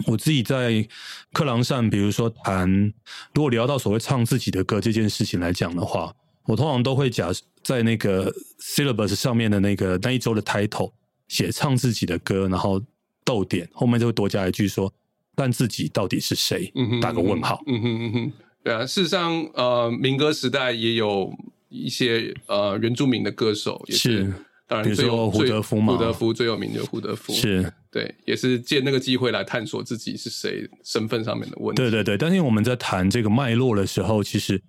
[0.08, 0.88] 我自己在
[1.32, 2.93] 课堂上，比如说谈，
[3.34, 6.13] 如果聊到所谓唱自己的歌这件事情来讲的话，
[6.45, 7.29] 我通常都会假
[7.63, 10.91] 在那个 syllabus 上面的那个那一周的 title
[11.27, 12.82] 写唱自己的歌，然后
[13.23, 14.91] 逗点后面就会多加一句说，
[15.36, 16.73] 但自己到底是谁？
[17.01, 17.62] 打个问号。
[17.67, 18.32] 嗯哼嗯哼，
[18.63, 21.32] 对啊，事实上，呃，民歌时代也有
[21.69, 24.34] 一些呃原住民的歌手也是。
[24.65, 31.82] 当然，比如说胡德夫嘛，胡德夫最有名的胡德夫是对，也是借那个机会来探索自己是谁身份上面的问题。
[31.82, 34.62] 对对对，但是我们在谈这个脉络的时候，其实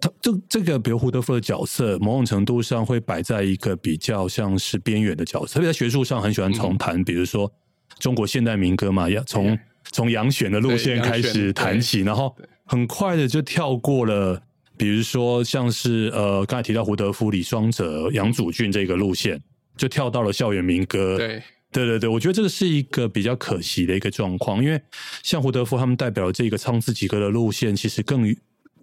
[0.00, 5.54] 他这这个，比如胡德夫的角色，某种程度上会摆在一个比较像是边缘的角色。
[5.54, 7.52] 特别在学术上，很喜欢重谈，比如说
[7.98, 9.58] 中国现代民歌嘛，要从
[9.90, 14.40] 从杨选的路线开始谈起，然后很快的就跳过了。
[14.76, 19.40] 比如说，像是呃，刚才提到胡德夫、李双泽、杨祖俊这个路线，
[19.76, 21.16] 就跳到了校园民歌。
[21.16, 24.80] 对，对对对，我觉得这个是一个比较可惜的一个状况，因为
[25.22, 28.34] 像胡德夫他们代表这个唱自己歌的路线，其实更，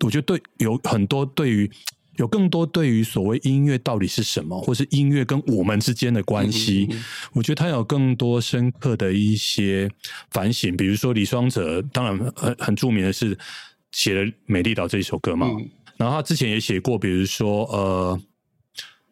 [0.02, 1.70] 我觉得对有很多对于
[2.18, 6.88] 有更多对于所谓音乐到底是什么，或是音乐跟我们之间的关系，
[7.34, 9.90] 我觉得他有更多深刻的一些
[10.30, 10.78] 反省。
[10.78, 13.36] 比如说李双泽，当然很很著名的是
[13.92, 15.50] 写了《美丽岛》这一首歌嘛。
[15.98, 18.20] 然后他之前也写过，比如说呃，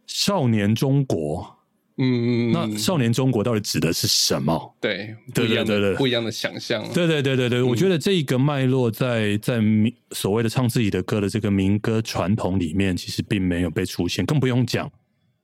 [0.08, 1.58] 少年中国，
[1.98, 4.76] 嗯，那少年中国到底指的是什么？
[4.82, 6.84] 对，对对对对，不一样的想象。
[6.94, 14.92] 对对对对对，我觉得这一个脉络在在民所谓的唱自己的歌的这个民歌传统里面，其实并没有被出现，更不用讲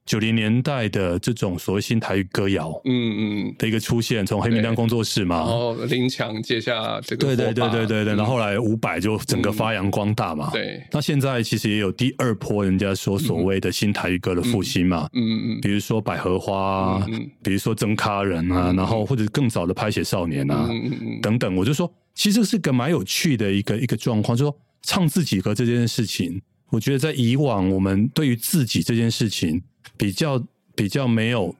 [0.08, 29.62] 九零年代的这种所谓新台语歌谣，嗯嗯，的一个出现，从黑名单工作室嘛，然后林强接下这个，对对对对对对，然后后来五百就整个发扬光大嘛，对，那现在其实也有第二波，人家说所谓的新台语歌的复兴嘛，嗯嗯，比如说百合花，嗯，比如说曾咖人啊，然后或者更早的拍写少年啊，嗯嗯等等，我就说，其实是个蛮有趣的一个一个状况，就说唱自己歌这件事情，我觉得在以往我们对于自己这件事情
[29.96, 30.44] 比较。
[30.78, 31.56] 比较没有，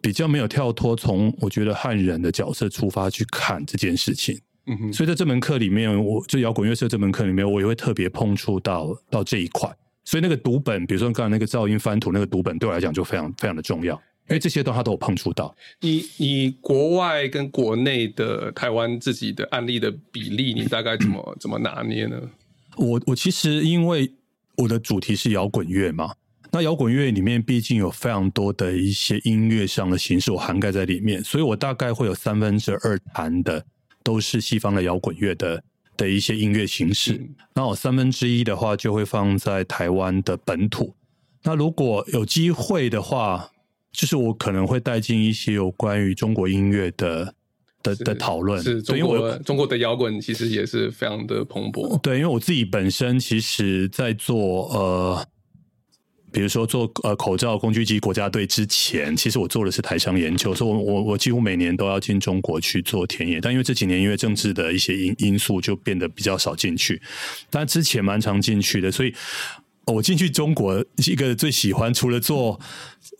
[0.00, 9.70] 比较没有跳脱从我觉得汉人的角色出发去看这件事情，嗯哼，所以在这门课里面，我就摇滚乐社这门课里面，我也会特别碰触到到这一块。
[10.02, 13.94] 所以那个读本，比如说刚才那个噪音翻图那个读本，对我来讲就非常非常的重要，
[14.30, 15.54] 因为这些都他都有碰触到。
[15.82, 22.18] 你你国外跟国内的台湾自己的案例的比例，你大概怎么怎么拿捏呢？
[22.78, 24.10] 我我其实因为
[24.56, 26.14] 我的主题是摇滚乐嘛。
[26.54, 33.66] 那摇滚乐里面毕竟有非常多的一些音乐上的形式，我涵盖在里面，所以我大概会有三分之二弹的
[34.04, 35.60] 都是西方的摇滚乐的
[35.96, 37.20] 的一些音乐形式。
[37.54, 40.94] 那我三分之一的话就会放在台湾的本土。
[41.42, 43.50] 那如果有机会的话，
[43.90, 47.34] 就是我可能会带进一些有关于中国音乐的
[47.82, 48.62] 的的讨论。
[48.62, 51.98] 是，因为我中国的摇滚其实也是非常的蓬勃。
[51.98, 55.26] 对，因为我自己本身其实在做呃。
[56.34, 67.00] 比如说做呃口罩工具机国家队之前，其实我做的是台商研究，所以我我我几乎每年都要进中国去做田野，但因为这几年因为政治的一些因因素，就变得比较少进去，
[67.48, 69.14] 但之前蛮常进去的，所以
[69.86, 72.58] 我进去中国一个最喜欢除了做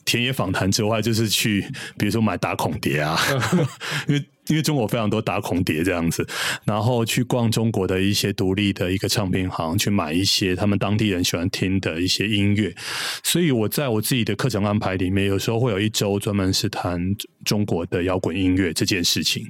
[0.05, 1.65] 田野访谈之外，就是去
[1.97, 3.17] 比如说买打孔碟啊，
[4.09, 4.25] 因为。
[4.49, 6.27] 因为中国非常多打孔碟这样子，
[6.65, 12.75] 然后去逛中国的一些独立的一个唱片行，去买一些他们当地人喜欢听的一些音乐。
[13.23, 17.01] 所以我在我自己的课程安排里面，有时候会有一周专门是谈
[17.45, 19.47] 中国的摇滚音乐这件事情。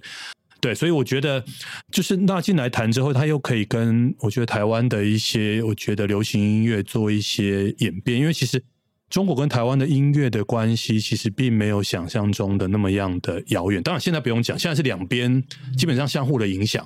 [0.60, 1.44] 对，所以我觉得
[1.90, 8.62] 就是纳进来谈之后，他又可以跟我觉得台湾的一些我觉得流行音乐做一些演变，因为其实。
[9.14, 13.80] 中国跟台湾的音乐的关系，其实并没有想象中的那么样的遥远。
[13.80, 15.40] 当然，现在不用讲，现在是两边
[15.78, 16.84] 基本上相互的影响。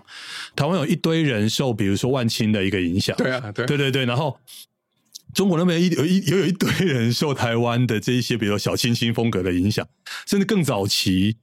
[0.54, 4.04] 台湾有一堆人受，比如说万青的一个影响，对啊，对对对对。
[4.04, 4.38] 然后
[5.32, 9.88] 中国那边一有一有有一堆人受台湾的这一些，比如说小清新风格的影响，
[10.26, 11.38] 甚至更早期，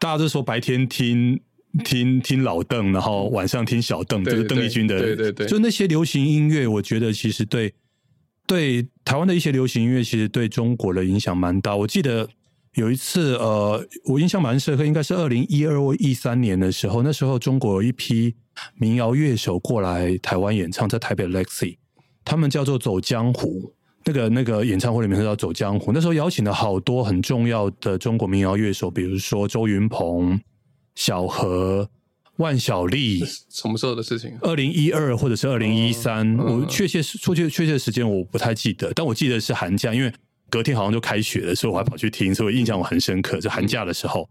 [0.00, 1.38] 大家都说白天听
[1.84, 7.72] 听听老邓，然后晚上听小邓，这个邓丽君的，对对对，就那些流行音乐，我觉得其实对。
[8.46, 11.74] 对台湾的一些流行音乐，其实对中国的影响蛮大。
[11.74, 12.28] 我记得
[12.74, 18.34] 有一次，呃，我印象蛮深刻，应该是二零一二或一三年的时候，那时候中国有一批
[18.76, 21.76] 民谣乐手过来台湾演唱，在台北 Lexi，
[22.24, 23.72] 他们叫做走江湖，
[24.04, 25.92] 那个那个演唱会里面是叫走江湖。
[25.92, 30.40] 那时候邀请了好多很重要的中国民谣乐手，比如说周云鹏、
[30.94, 31.88] 小何。
[32.38, 34.36] 万晓利什么时候的事情？
[34.40, 40.12] 二零一二或者是二零一三，我确切出去确切时间我不太记得，但我记得是寒假，因为
[40.50, 43.38] 隔天好像就开学了，所以我还跑去听，所以我印象我很深刻。
[43.40, 44.28] 就寒假的时候，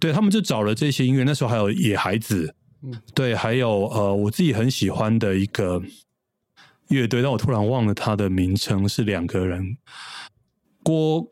[0.00, 2.54] 对他们就找了这些音乐，那时候还有野孩子，
[3.14, 5.82] 对，还有呃我自己很喜欢的一个
[6.88, 9.76] 乐队，但我突然忘了他的名称，是两个人，
[10.82, 11.30] 郭，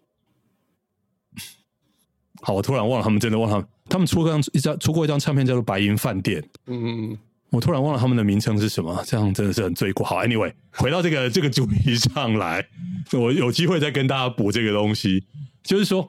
[2.42, 3.56] 好，我突然忘了，他们真的忘了。
[3.56, 3.68] 他们
[4.06, 6.40] 出过一张出过一张唱片，叫做《白银饭店》。
[6.66, 7.18] 嗯嗯嗯，
[7.50, 10.06] 我突然忘了他们的名称是什么，这样真的是很罪过。
[10.06, 12.64] 好，Anyway， 回到这个这个主题上来，
[13.12, 15.24] 我有机会再跟大家补这个东西。
[15.62, 16.08] 就是说，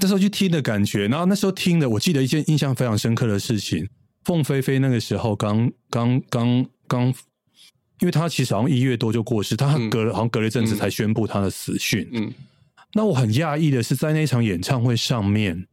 [0.00, 3.88] 那时候去听的感觉，然后那时候听的，我记得一件印象非常深刻的事情：
[4.24, 7.06] 凤飞飞那个时候刚刚刚刚，
[8.00, 12.06] 因为他其实好像一月多就过世，他隔了好像隔了一阵子才宣布他的死讯。
[12.12, 12.30] 嗯，
[12.92, 15.66] 那我很讶异的是，在那场演唱会上面。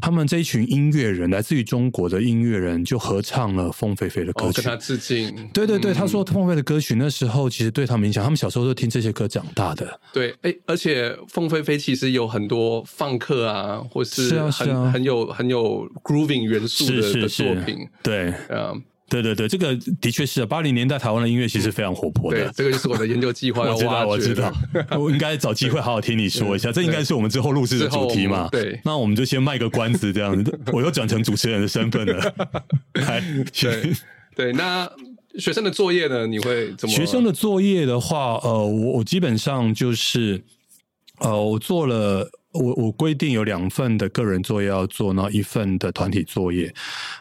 [0.00, 5.48] 他们这一群音乐人，来自于中国的音乐人，就合唱了凤飞飞的歌曲，跟他致敬。
[5.52, 10.00] 对对对，他说凤飞的歌曲那时候其实对他们影响，他们小时候都听这些歌长大的。
[10.12, 16.86] 对，哎，而且凤飞飞其实有很多放克啊，或是很很有很有 grooving 元素
[17.20, 17.88] 的作品。
[18.02, 18.82] 对，嗯。
[19.08, 22.44] 对对对，这个的确是八零年代台湾的音乐其实非常活泼的。
[22.44, 23.62] 对，这个就是我的研究计划。
[23.72, 24.52] 我知道，我知道，
[24.98, 26.70] 我应该找机会好好听你说一下。
[26.70, 28.48] 这应该是我们之后录制的主题嘛？
[28.52, 28.78] 对。
[28.84, 30.60] 那我们就先卖个关子，这样子。
[30.72, 32.34] 我又转成主持人的身份了。
[33.60, 33.92] 对
[34.36, 34.90] 对，那
[35.38, 36.26] 学生的作业呢？
[36.26, 36.94] 你会怎么？
[36.94, 40.42] 学生的作业的话，呃，我我基本上就是，
[41.20, 42.30] 呃，我做了。
[42.52, 46.74] 我我规定有两份的个人作业要做，然后一份的团体作业。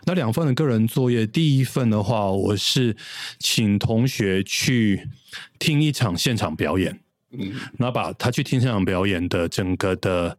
[0.05, 2.95] 那两份的个人作业，第一份的话，我是
[3.39, 5.07] 请同学去
[5.59, 6.99] 听一场现场表演。
[7.31, 10.37] 嗯，然后把他去听现场表演的整个的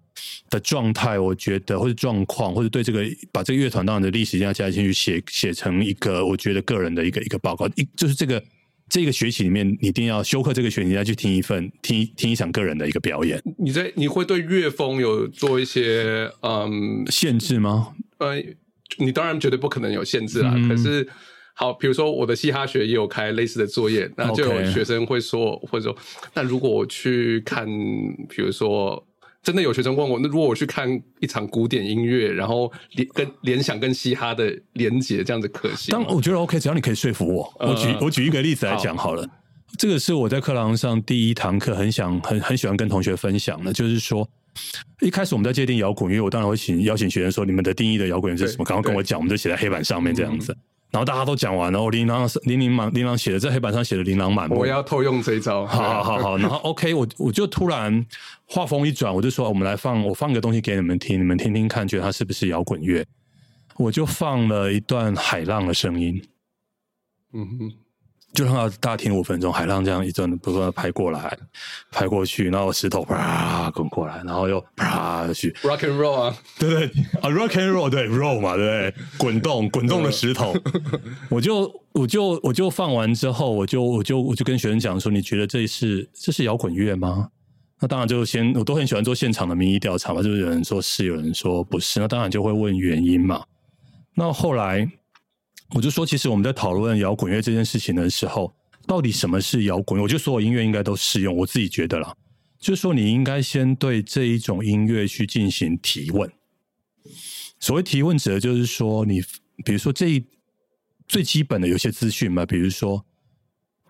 [0.48, 8.42] 的状态，我觉得或者状况，或者对这个把这个乐团当然的历史要加进去，写写成一个我觉得个人的一个一个报告，一就是这个
[8.88, 13.42] 这个学期里面，你一定要休课这个学期要去听一份听听一场个人的一个表演。
[13.58, 17.94] 你在你会对乐风有做一些嗯限制吗？
[18.18, 18.36] 呃，
[18.98, 21.08] 你当然绝对不可能有限制啦，可是。
[21.60, 25.96] 好，比如说我的嘻哈学也有开类似的作业，那就有学生会说，或者说，
[26.32, 27.66] 那如果我去看，
[28.28, 29.04] 比如说，
[29.48, 30.86] 真的有学生问我，那如果我去看
[31.20, 35.90] 一场古典音乐，然后联跟联想跟嘻哈的连结，这样子可行？
[35.90, 37.50] 当我觉得 OK，只要你可以说服我。
[37.58, 39.26] 我举我举一个例子来讲好了，
[39.78, 44.28] 这个是我在课堂上第一堂课很想很很喜欢跟同学分享的，就是说，
[45.00, 48.64] 一开始我们在界定摇滚乐，我当然会请邀请学生说，你们的定义的摇滚乐是什么？
[48.66, 50.54] 赶快跟我讲，我们就写在黑板上面这样子。
[50.90, 54.56] 然后大家都讲完，然后琳琅琳琳满琳琅写的在黑板上写的琳琅满目。
[54.56, 55.66] 我要偷用这一招。
[55.66, 58.06] 好好好好，然后 OK，我我就突然
[58.46, 63.04] 话锋一转，我就说我们来放，我放个东西给你们听，你们听听看，觉得它是不是摇滚乐？
[63.76, 66.22] 我就放了一段海浪的声音。
[67.32, 67.72] 嗯哼。
[68.34, 71.36] 就让大家听五分钟，海浪这样一阵不断的拍过来，
[71.90, 76.88] 拍过去，然后石头啪滚过来，然后又啪去 rock and roll 啊，对对
[77.20, 79.04] 啊 rock and roll 对 roll 嘛，对不对？
[79.18, 80.54] 滚动滚动的石头，
[81.30, 87.28] 我就我就我就放完之后，我就我就我就跟学生讲说，你觉得这是这是摇滚乐吗？
[87.80, 93.42] 那当然就先我都很喜欢做现场的民意调查嘛，就是有人说是，有人说不是，那当然就会问原因嘛。
[94.14, 94.88] 那后来。
[95.74, 98.54] 我就说，其实我们在讨论摇滚乐这件事情的时候，
[98.86, 100.00] 到底什么是摇滚？
[100.00, 101.36] 我觉得所有音乐应该都适用。
[101.36, 102.16] 我自己觉得啦，
[102.58, 106.30] 就是说你应该先对这一种音乐去进行提问。
[107.60, 109.20] 所谓提问指的就是说，你
[109.64, 110.24] 比如说这一
[111.06, 113.04] 最基本的有些资讯嘛，比如说，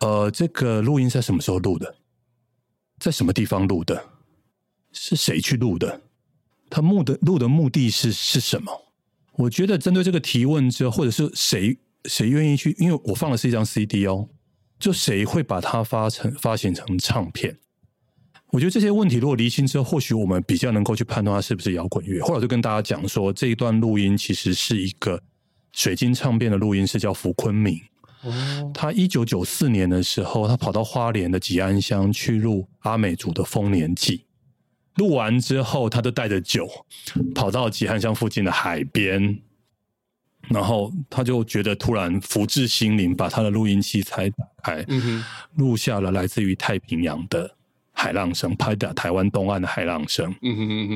[0.00, 1.96] 呃，这个录音在什么时候录的？
[2.98, 4.04] 在什么地方录的？
[4.90, 6.00] 是谁去录的？
[6.70, 8.87] 他目的录的目的是是什么？
[9.38, 14.28] 我觉得针对这个提问之后，或者是谁谁愿意去，因为我放的是一张 CD 哦，
[14.80, 17.56] 就谁会把它发成发行成唱片？
[18.50, 22.20] 我觉得这些问题如果厘清之后，或许我们比较能够去判断它是不是摇滚乐。
[22.22, 25.22] 后来就跟大家讲说，这一段录音其实是一个
[25.70, 27.78] 水晶唱片的录音，是叫福坤明。
[28.22, 34.24] 哦，他一九九四年的时候，他跑到花莲的吉安乡去录阿美族的丰年祭。
[34.98, 36.68] 录完之后，他就带着酒
[37.34, 39.40] 跑到吉汉乡附近的海边，
[40.48, 44.84] 然后他就觉得突然福至心灵，把他的录音器材打开，
[45.54, 47.48] 录下了来自于太平洋的
[47.92, 50.34] 海浪声，拍打台湾东岸的海浪声，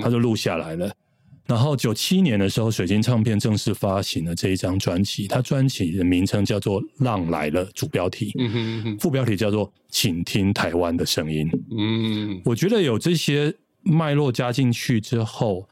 [0.02, 0.92] 他就录下来了。
[1.46, 8.34] 然后九七年的时候，水晶唱片正式发行了这一张专辑，它专辑的名称叫做《浪来了》，主标题，
[8.98, 11.48] 副标题叫做《请听台湾的声音》。
[11.76, 13.54] 嗯，我觉得有这些。
[13.82, 15.68] 脉络加进去之后，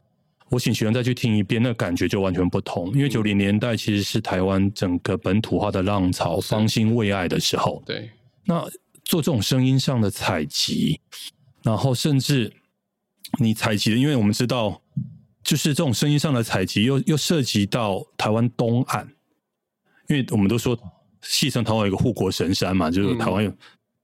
[0.49, 2.91] 我请学生再去听一遍，那感觉就完全不同。
[2.93, 7.81] 因为九零年代其实是台湾整个本土化的浪潮方兴未艾的时候。
[7.85, 8.11] 对，
[8.43, 8.61] 那
[9.05, 10.99] 做这种声音上的采集，
[11.63, 12.51] 然后甚至
[13.39, 14.81] 你采集的，因为我们知道，
[15.41, 19.07] 就是这种声音上的采集，又又涉及到台湾东岸，
[20.09, 20.77] 因为我们都说
[21.21, 23.53] 戏称台湾有一个护国神山嘛，就是台湾有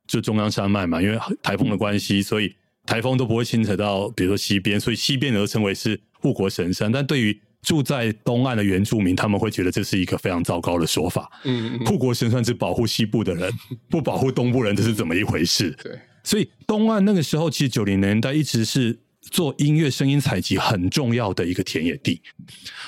[0.08, 2.56] 就中央山脉嘛，因为台风的关系，所以。
[2.88, 6.92] 台风都不会侵扯到，比如说西边，所以西边而称为是护国神山。
[6.92, 11.30] 但对于住在东岸的原住民，他们会觉得这是一个非常糟糕的说法。
[11.44, 13.52] 嗯，护国神山只保护西部的人，
[13.90, 15.72] 不保护东部人，这是怎么一回事？
[15.84, 22.22] 对，所以东岸那个时候，其实九零年代一直是做音乐声音采集很重要的一个田野地。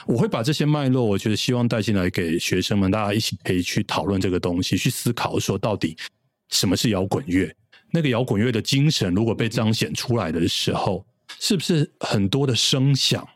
[0.07, 5.97] 我会把这些脉络，我觉得希望带进来给学生们，大家一起可以去讨论这个东西，去思考说到底
[6.49, 7.53] 什么是摇滚乐。
[7.91, 11.05] 那个摇滚乐的精神，如果被彰显出来的时候，
[11.39, 13.27] 是不是很多的声响，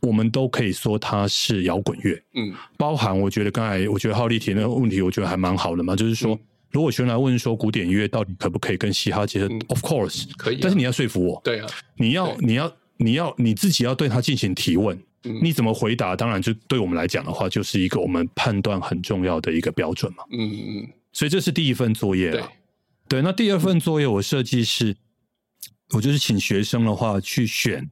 [0.00, 2.22] 我们都可以说它是摇滚乐？
[2.34, 5.96] 嗯，包含我觉得刚才我觉得浩利提那个问题，我觉得还蛮好的嘛。
[5.96, 6.38] 就是说，
[6.70, 10.58] 如果学来问说古典音乐到底可不可以跟嘻哈结合？Of course，可以。
[10.60, 14.98] 但是你要说服我，对啊，你要你要你要你自己要对他进行提问。
[15.42, 16.14] 你怎么回答？
[16.14, 20.22] 当然，就对我们来讲的话，就是一个我们判断很重要的一个标准嘛。
[20.30, 20.88] 嗯嗯。
[21.12, 22.48] 所以这是第一份作业了。
[23.08, 24.94] 对，那第二份作业我设计是，
[25.94, 27.88] 我就是请学生的话去选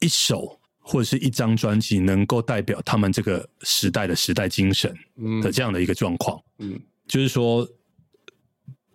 [0.00, 4.94] 一首或者是一张专辑，能够代表他们这个时代的时代精神
[5.42, 6.38] 的这样的一个状况。
[6.58, 6.78] 嗯，
[7.08, 7.66] 就是说，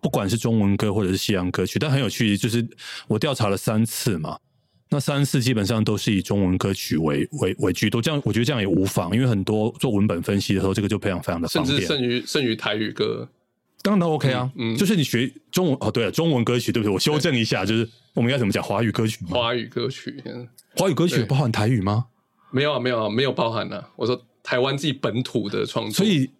[0.00, 2.64] 不管是中文歌或者是西洋歌曲，但很有趣，就是
[3.08, 4.38] 我调查了三次嘛，
[4.90, 8.00] 那三次基本上都是以中文歌曲为为为居多。
[8.00, 13.28] 这样我觉得这样也无妨，因为很多做文本分析的时候，这个就非常非常的方便，甚至胜于胜于台语歌。
[13.82, 16.92] 当然都 OK 啊，嗯，就是你学中文哦，对了，中文歌曲对不对？
[16.94, 18.62] 我修正一下，就是我们应该怎么讲？
[18.62, 20.22] 华语歌曲，华语歌曲，
[20.76, 22.06] 华语歌曲包含台语吗？
[22.52, 23.88] 没有啊，没有啊，没有包含啊。
[23.96, 26.30] 我说台湾自己本土的创作，所以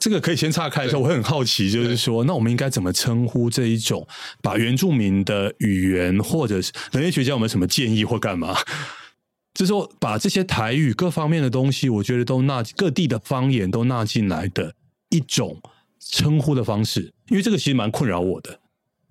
[0.00, 0.98] 这个可以先岔开一下。
[0.98, 4.06] 我很好奇，就是说，那我们应该怎么称呼这一种
[4.42, 8.56] 把原住民的语言，或者是人类学家有没有什么建议或干嘛？
[9.54, 14.74] 就是说，把这些台语各方面的东西，我觉得都纳各地的方言都纳进来的
[15.10, 15.60] 一种
[16.00, 18.60] 称呼的方式，因为这个其实蛮困扰我的。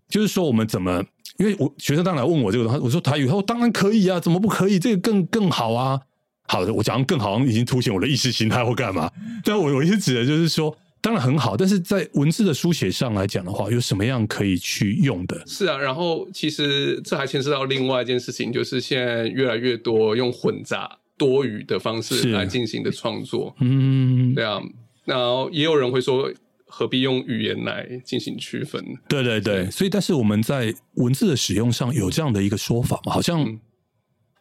[0.10, 1.04] 就是说，我们怎么？
[1.38, 4.80] 因为我学生当然问我这个东西，我说台语，他说当然可以啊，怎么不可以？
[4.80, 6.00] 这个更更好啊。
[6.48, 9.12] 好的，我讲更好，已经凸显我的意识形态或干嘛？
[9.44, 15.44] 但我我一直指的就是说，当然很好，但是在文字的书写上来讲的话，有什么样可以去用的？
[15.46, 23.54] 是啊，然后其实这还牵涉到另外一件事情，就是现在越来越多用混杂多语的方式来进行的创作。
[23.60, 24.62] 嗯，对啊。
[25.04, 26.32] 然后也有人会说，
[26.68, 28.84] 何必用语言来进行区分？
[29.10, 33.12] 对对对，所以但是我们在文字的使用上有这样的一个说法嘛？
[33.12, 33.60] 好像。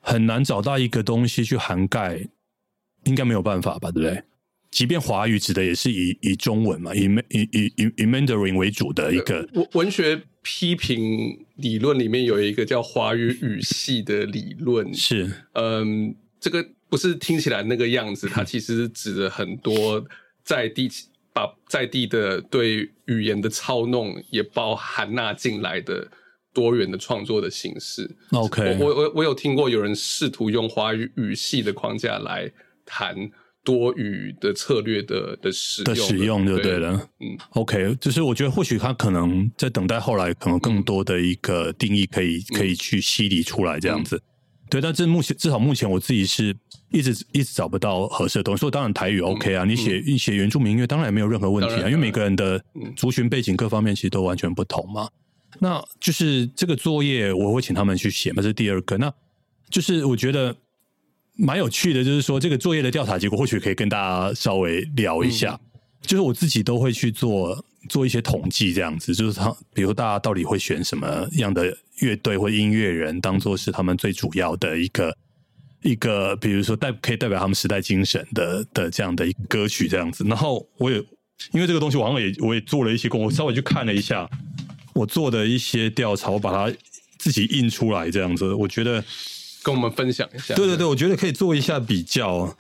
[0.09, 2.29] 很难找到一个东西去涵盖，
[3.07, 4.23] 应该没有办法吧，对不对？
[4.71, 20.07] 即便华语指的也是以以中文嘛，以以以以以 Mandarin 为主的一个文文学批评理论里面有一个叫华语语系的理论，是嗯，这个不是听起来那个样子，它其实指的很多
[20.45, 20.89] 在地
[21.37, 26.09] 把在地的对语言的操弄也包含纳进来的。
[26.57, 32.51] 多元的创作的形式，OK，我我我有听过有人试图用华语语系的框架来
[32.87, 33.15] 谈
[33.63, 44.19] 多语的策略的的使的使用就对了，嗯，OK，就是我觉得或许他可能在等待后来可能更多的一个定义可以可以去梳理出来这样子，
[44.69, 46.55] 对，但这目前至少目前我自己是
[46.91, 48.61] 一直一直找不到合适的东西。
[48.61, 52.63] 说当然台语 OK 啊，你写你写原住民音乐当然也没有任何问题啊，因为每个人的
[52.97, 55.09] 族群背景各方面其实都完全不同嘛。
[55.59, 58.99] 那就是这个作业，我会请他们去写嘛，这是第二个。
[58.99, 59.13] 那
[59.71, 60.55] 就是我觉得
[61.37, 65.59] 蛮有趣的，就是说这个作业的调查结果，或许可以跟大家稍微聊一下。
[66.03, 75.17] 就是我自己都会去做做一些统计，这样子，就是他，比如大家到底会选什么样的乐队或音乐人，当做是他们最主要的一个
[75.83, 80.25] 一个，比如说代可以代表他们时代精神的的这样的一个歌曲，这样子。
[80.25, 80.97] 然后我也
[81.53, 84.29] 因为这个东西，我好像也我也做了一些工，我稍微去看了一下。
[84.95, 86.75] 我做的一些调查，我把它
[87.19, 89.05] 自己印出来，这样子，我觉得
[89.63, 90.55] 跟我们分享一下。
[90.55, 92.57] 对对对，我觉得可以做一下比较。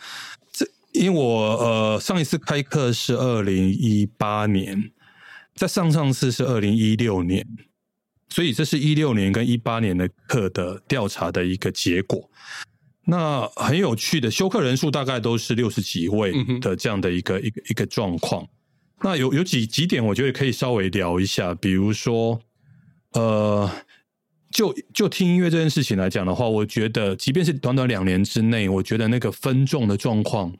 [0.53, 4.91] 这因为我呃上一次开课是二零一八年，
[5.57, 7.45] 在上上次是二零一六年，
[8.29, 12.31] 所以这是一六年跟一八年的课的调查的一个结果。
[13.07, 18.47] 那很有趣的，修课人数大概都是六十几位的这样的一个一个一个状况。
[19.03, 21.55] 那有有几几点，我觉得可以稍微聊一下。
[21.55, 22.41] 比如说，
[23.13, 23.71] 呃，
[24.51, 30.53] 就就听音乐这件事情来讲的话，我觉得，即便是短短两年之内，我觉得那个分众的状况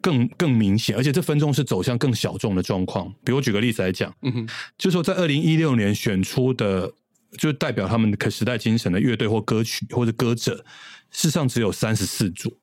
[0.00, 3.12] 更更明显，而且这分众是走向更小众的状况。
[3.24, 4.48] 比如举个例子来讲，嗯哼，
[4.78, 6.92] 就说在二零一六年选出的，
[7.38, 10.56] 就代表他们可时代精神的乐队或歌曲或者歌者，
[11.10, 12.56] 事实上只有三十四组。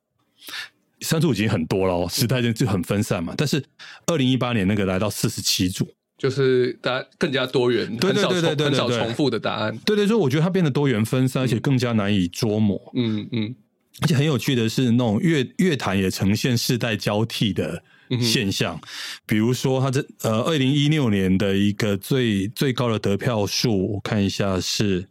[1.00, 3.32] 三组已经很多了哦，时代就就很分散嘛。
[3.36, 3.64] 但是
[4.06, 5.86] 二零一八年那个来到四十七组，
[6.16, 9.78] 就是大家更加多元，对对对对对，很少重复的答案。
[9.86, 12.76] 对对，所以我觉得它变得多元分散，而且更加难以捉摸。
[12.96, 13.54] 嗯嗯，
[14.02, 17.82] 而且很有趣的是，那种乐乐坛也呈现世代交替的
[18.20, 18.80] 现象。
[19.26, 25.08] 比如说，他这呃，二零一六年的一个最最高的得票数，我看一下是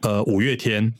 [0.00, 0.94] 呃五月天。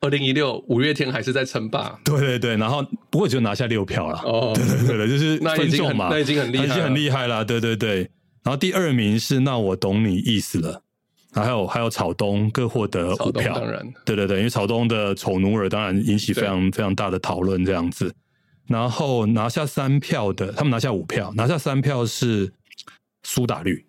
[0.00, 2.80] 二零一六五月天还是在称霸，对对对，然后
[3.10, 7.96] 不过只有拿下六票了，哦，对对对就是那已经很那已经很厉害，已经很厉害了，对对对。
[8.44, 10.84] 然后第二名是那我懂你意思了，
[11.32, 18.14] 还有还有草东各获得五票，当然，对对对，因为草东的丑奴儿当然引起非常非常大的讨论这样子。
[18.66, 22.52] 然后拿下三票的，他们拿下五票，拿下三票是
[23.22, 23.86] 苏打绿。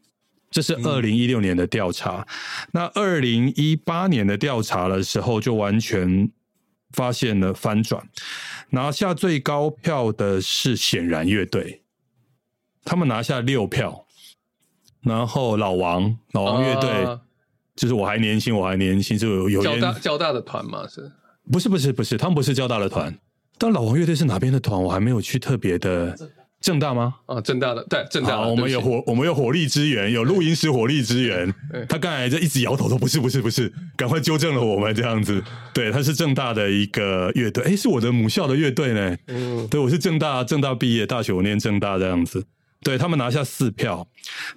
[0.52, 2.26] 这是二零一六年的调查，
[2.72, 6.32] 那二零一八年的调查的时候，就完全
[6.92, 8.10] 发现了翻转，
[8.72, 11.84] 拿下最高票的是显然乐队，
[12.84, 14.08] 他们拿下六票，
[15.02, 17.20] 然后老王老王乐队，
[17.80, 20.86] 就是我还年轻，我还年轻，就有有交大交大的团嘛？
[20.86, 21.10] 是
[21.50, 23.18] 不是不是不是，他们不是交大的团，
[23.58, 24.84] 但老王乐队是哪边的团？
[24.84, 26.14] 我还没有去特别的。
[26.60, 27.16] 正大吗？
[27.26, 28.42] 啊，正大的对正大。
[28.42, 31.50] 我们有火，我们有火力支援，有录音室火力支援。
[31.88, 35.42] 他刚才就一直摇头说：“不是，不是，不是。”赶快纠正了我们这样子。
[35.74, 39.16] 对，他是正大的一个乐队，哎，是我的母校的乐队呢。
[39.28, 42.46] 嗯，对，我是正大正大毕业，大学我念正大这样子。
[42.84, 44.06] 对他们拿下四票，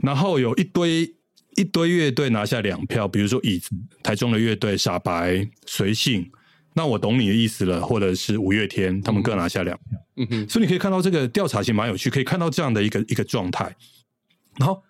[0.02, 1.08] 然后有一堆
[1.56, 3.70] 一堆乐队拿下两票，比如说椅子、
[4.02, 6.30] 台中的乐队、傻白、随性。
[6.74, 10.00] 那我懂你的意思了，或者是五月天，他们各拿下两票。
[10.16, 13.76] 嗯哼，所以你可以看到这个调查其实蛮有趣，可以看到这样的一个一个状态。
[14.56, 14.82] 然后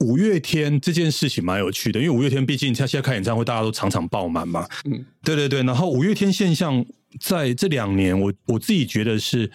[0.00, 4.68] 五月天这件事情蛮有趣的，因为五月天毕竟他现在开演唱会，大家都场场爆满嘛。
[4.84, 5.62] 嗯，对对对。
[5.62, 6.84] 然后五月天现象
[7.18, 9.50] 在这两年，我我自己觉得是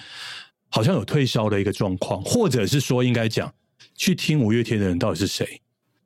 [0.70, 3.54] 好像有退烧的一个状况，或者是说应该讲，
[3.96, 5.62] 去听五月天的人到底是谁？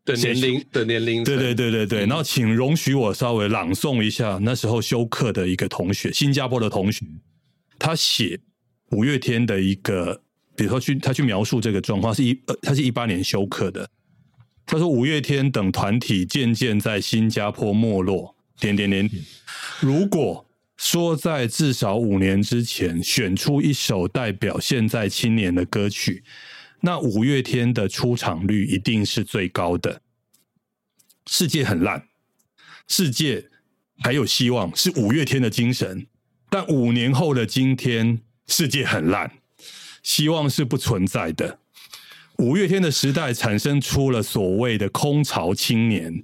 [0.10, 2.00] 的年龄的年龄，对对对对对。
[2.08, 7.06] 然后请容许我稍微朗诵一下那时候休课的一个同学，新加坡的同学，
[7.78, 8.40] 他写
[8.92, 10.22] 五月天的一个，
[10.56, 13.88] 比如说去他去描述这个状况，是一呃，他是一八年休课的。
[14.66, 19.24] 他说五月天等团体渐渐在新加坡没落，点点点点。
[19.80, 20.46] 如果
[20.78, 26.24] 说在至少五年之前选出一首代表现在青年的歌曲。
[26.82, 30.02] 那五月天的出场率一定是最高的。
[31.28, 32.08] 世界很烂，
[32.88, 33.46] 世界
[34.02, 36.08] 还有希望，是五月天的精神。
[36.50, 39.32] 但五年后的今天，世界很烂，
[40.02, 41.60] 希望是不存在的。
[42.38, 46.24] 五月天的时代产生出了所谓的空巢青年，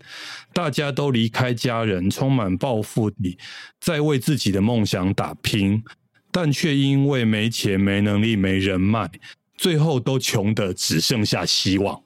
[0.54, 3.38] 大家都离开家人，充满抱负地
[3.82, 5.84] 在为自己的梦想打拼，
[6.32, 9.12] 但却因为没钱、没能力、没人脉。
[9.58, 12.02] 最后都穷的只剩下希望，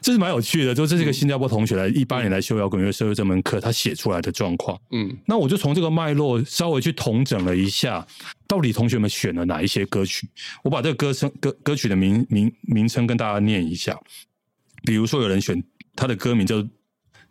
[0.00, 0.74] 这是蛮有趣的。
[0.74, 4.78] 就这是一个新加坡同学来一八年来修摇滚乐社会这门课，他写出来的状况。
[4.90, 8.06] 嗯，那我就从这个脉络稍微去统整了一下，
[8.46, 10.28] 到底同学们选了哪一些歌曲？
[10.62, 13.98] 我把这个歌声歌歌曲的名名名称跟大家念一下。
[14.84, 15.62] 比如说，有人选
[15.96, 16.62] 他的歌名就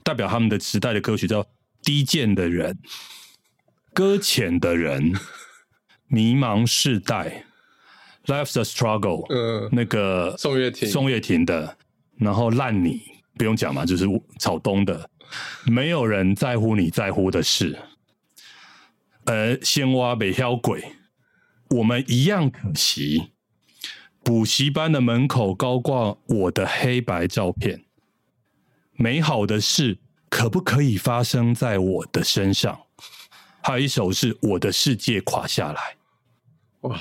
[0.01, 1.43] 代表他们的时代的歌曲，叫
[1.83, 2.71] 《低贱的人》
[3.93, 5.13] 《搁浅的人》
[6.07, 7.45] 《迷茫世代》。
[8.25, 11.77] Life's a struggle，嗯，那个宋岳庭，宋岳庭的，
[12.15, 13.01] 然后烂你
[13.37, 14.05] 不用讲嘛，就是
[14.39, 15.09] 草东的，
[15.65, 17.77] 没有人在乎你在乎的事，
[19.25, 20.93] 而，鲜蛙北挑鬼，
[21.71, 23.31] 我们一样可惜。
[24.23, 27.83] 补习班的门口高挂我的黑白照片，
[28.93, 29.99] 美好的事
[30.29, 32.83] 可不可以发生在我的身上？
[33.61, 35.97] 还有一首是我的世界垮下来，
[36.83, 36.97] 哇。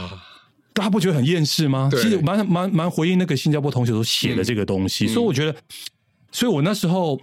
[0.74, 1.90] 大家不觉得很厌世吗？
[1.92, 5.54] 其实蛮蛮蛮回应那个新加坡同学所写的这个东西，所以我觉得，
[6.30, 7.20] 所以我那时候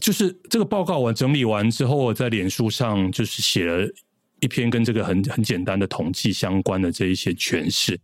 [0.00, 3.88] 就是这个报告我整理完之后，我在脸书上就是写了
[4.40, 7.98] 一篇跟这个很很简单的统计相关的这一些诠释。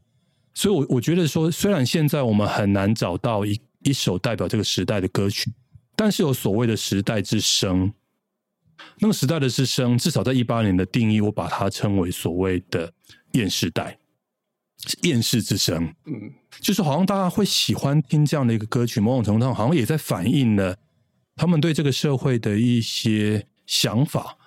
[0.55, 5.53] 所以，我我觉得说，虽然现在我们很难找到一一首代表这个时代的歌曲，
[5.95, 7.93] 但是有所谓的时代之声，
[8.99, 12.93] 那个时代的之声，至少在一八年的定义，我把它称为所谓的
[13.33, 13.97] 厌世代。
[15.03, 20.77] 厌世之声，嗯，就是好像大家会喜欢听这样的一个歌曲，某种程度上好像也在反映了
[21.37, 24.39] 他们对这个社会的一些想法。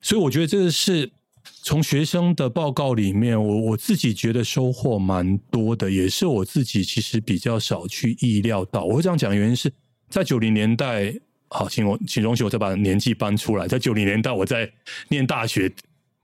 [0.00, 1.10] 所以我觉得这个是
[1.62, 8.84] 从学生的报告里面，我我自己觉得收获蛮多的，也是我自己其实比较少去意料到。
[8.84, 9.70] 我会这样讲的原因是
[10.08, 11.14] 在九零年代，
[11.48, 14.72] 好，请我请容许我再把年纪搬出来，在九零年代我在
[15.08, 15.72] 念大学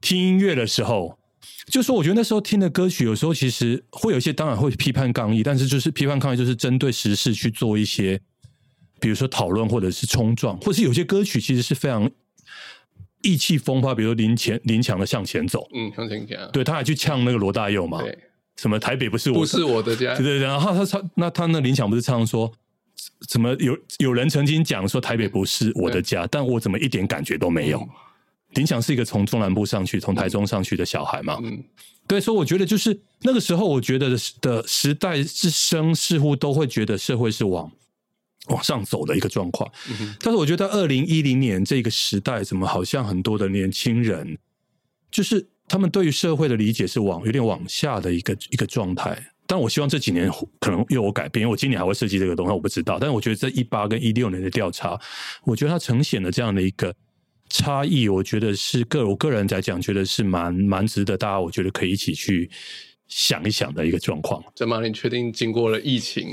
[0.01, 1.19] 听音乐的时候。
[1.67, 8.21] 就说我觉得那时候听的歌曲，有时候其实会有一些，当然会批判抗议，但是就是批判抗议，就是针对时事去做一些，
[9.01, 12.09] 比如说讨论或者是冲撞，或是有些歌曲其实是非常
[13.23, 18.17] 意气风发，比如说林前林强的向前走，嗯，向前走，对，他还去呛那个罗大佑嘛，对，
[18.57, 22.53] 什么台北不是不是我的家，对对对，然后他唱那他那林强不是唱说，
[23.27, 27.89] 怎么有有人曾经讲说台北不是我的家，但我怎么一点感觉都没有。
[28.55, 31.39] 林强是一个从中南部上去、从台中上去的小孩嘛？
[31.43, 31.63] 嗯，
[32.07, 37.71] 对，所以我觉得就是那个时候，我觉得的时代之声似乎都会觉得社会是往
[38.49, 39.71] 往上走的一个状况。
[40.21, 44.39] 但是我觉得二零一零年这个时代，怎么好像很多的年轻人，
[45.11, 49.31] 就是他们对于社会的理解是往有点往下的一个一个状态。
[49.47, 50.31] 但我希望这几年
[50.61, 52.99] 可能又有改变，因为我今年还会设计这个东西，我不知道。
[52.99, 54.99] 但是我觉得在一八跟一六年的调查，
[55.45, 56.95] 我觉得它呈现了这样的一个。
[57.55, 62.51] 差异，我觉得是个我个人来讲，觉得是蛮蛮值得大家，我觉得可以一起去
[63.07, 64.43] 想一想的一个状况。
[64.57, 64.81] 怎么？
[64.85, 66.27] 你确定经过了疫情？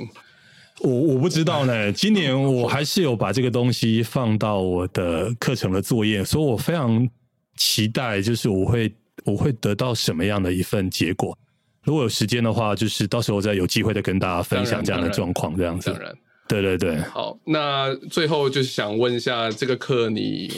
[0.79, 1.93] 我我不知道呢。
[1.93, 7.07] 今年我还是有把这个东西放到我的课程的作业，所以我非常
[7.55, 8.91] 期待，就是我会
[9.23, 11.37] 我会得到什么样的一份结果。
[11.83, 15.91] 如果有时间的话，就是到时候再有机会再跟大家分享这样的状况，这样子。
[15.91, 16.15] 当然，
[16.47, 16.97] 对对对。
[17.01, 20.49] 好，那最后就是想问一下，这个课你。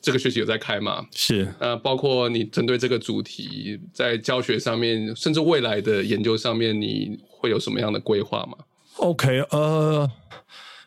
[0.00, 1.06] 这个学期有在开嘛？
[1.14, 8.58] 是，呃，包括你针对这个主题，在教学上面，甚至未来的研究上面，你会有什么样的规划吗
[8.96, 10.10] ？OK，呃，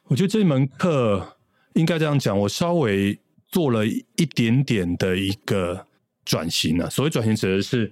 [0.05, 1.37] 我觉得这门课
[1.73, 3.19] 应该这样讲，我稍微
[3.49, 5.85] 做了一点点的一个
[6.25, 6.89] 转型啊。
[6.89, 7.91] 所谓转型，指的是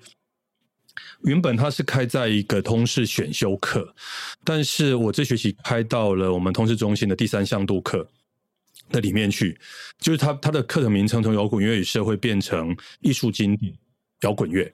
[1.24, 3.94] 原本它是开在一个通识选修课，
[4.44, 8.08] 但是我这学期开到了我们通识中心的第三向度课。
[8.90, 9.58] 的里面去，
[10.00, 13.74] 就是他他的课程名称从摇滚乐与社会变成艺术经典
[14.22, 14.72] 摇滚乐。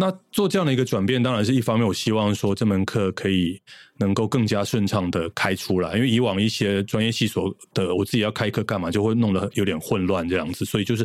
[0.00, 3.60] 那做这样的一个转变，当然是一方面，我希望说这门课可以
[3.98, 11.04] 能够更加顺畅的开出来，因为以往一些专业系所的我自己要开课干嘛，就会弄得有点混乱这样子，所以就是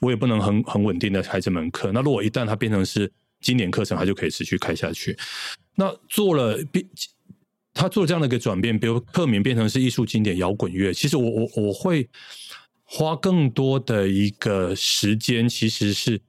[0.00, 1.92] 我也不能很很稳定的开这门课。
[1.92, 3.08] 那如果一旦它变成是
[3.40, 5.16] 经典课程，它就可以持续开下去。
[5.76, 6.84] 那做了变。
[7.74, 12.08] 他做这样的一个转变，比如克敏变成是艺术经典摇滚乐，其实我我我会
[12.84, 16.20] 花更多的一个时间，其实是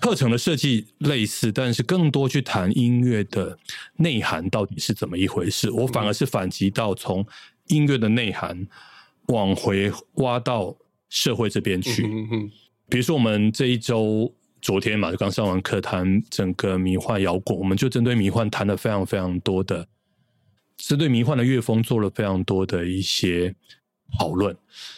[0.00, 3.58] 课程的设计类似，但是更多去谈音乐的
[3.96, 5.70] 内涵到底是怎么一回事。
[5.70, 7.26] 我反而是反击到从
[7.66, 8.66] 音乐的内涵
[9.26, 10.76] 往回挖到
[11.08, 12.06] 社会这边去。
[12.06, 12.50] 嗯
[12.88, 19.86] 比如说我们这一周昨天嘛，就刚上完课谈整个迷幻摇滚，我们就针对迷幻谈了非常非常多的。
[20.78, 23.54] 是对迷幻的乐风做了非常多的一些
[24.18, 24.56] 讨论，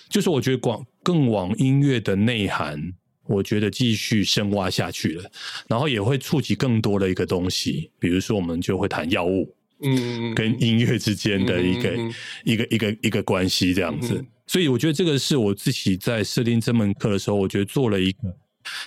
[0.09, 2.93] 就是我觉得广更往音乐的内涵，
[3.26, 5.31] 我觉得继续深挖下去了，
[5.68, 9.53] 然后也会触及更多的一个东西，比如说我们就会谈药物，
[9.83, 11.97] 嗯，跟音乐之间的一个
[12.45, 18.37] 一个一个一个关系这样子，所以我觉得这个是我自己在设定这门课的时候，我觉得做了一个。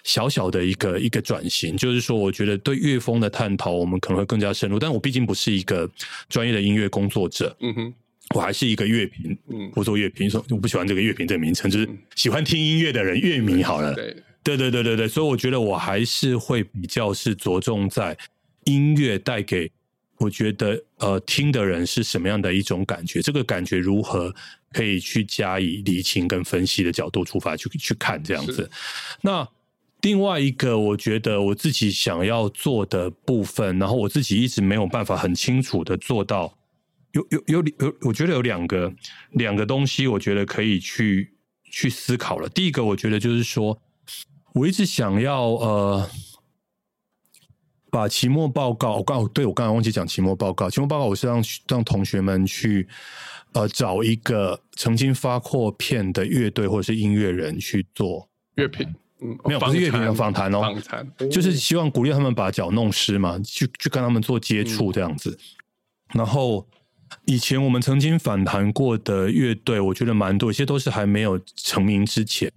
[0.03, 4.79] 小小的一个一个转型，就是说，我觉得对乐风的探讨，我们可能会更加深入。
[4.79, 5.89] 但我毕竟不是一个
[6.29, 7.93] 专业的音乐工作者，嗯哼，
[8.35, 18.17] 我还是一个乐评，嗯，不做乐评，说我不喜欢这个乐评这个名称，就是喜欢听音乐的人，乐迷好了，对，对，对，对，对，对，所以我觉得我还是会比较是着重在
[18.65, 19.69] 音乐带给
[20.17, 24.33] 我觉得呃听的人是什么样的一种感觉，这个感觉如何
[24.71, 28.69] 可以去加以理清跟分析的角度出发去去看这样子，
[29.21, 29.47] 那。
[30.03, 36.57] 另外一个，我觉得我自己想要做的部分，然后我自己一直没有办法很清楚的做到，
[37.13, 38.93] 有有有有，我觉得有两个
[39.31, 41.33] 两个东西，我觉得可以去
[41.71, 42.49] 去思考了。
[42.49, 43.81] 第一个，我觉得就是说，
[44.53, 46.09] 我一直想要呃，
[47.89, 52.85] 把期末报告，我刚对我刚才忘记讲期末报告，期末报告我是让让同学们去
[53.53, 58.93] 呃找一个曾经发过片的乐队或者是音乐人去做乐评。
[59.45, 61.29] 没有，不是乐评的访谈哦，访谈。
[61.29, 65.37] 就是希望鼓励他们把脚弄湿嘛，去去跟他们做接触这样子。
[66.13, 66.67] 然后
[67.25, 72.51] 以前我们曾经访谈过的乐队，我觉得蛮多，一些都是还没有成名之前，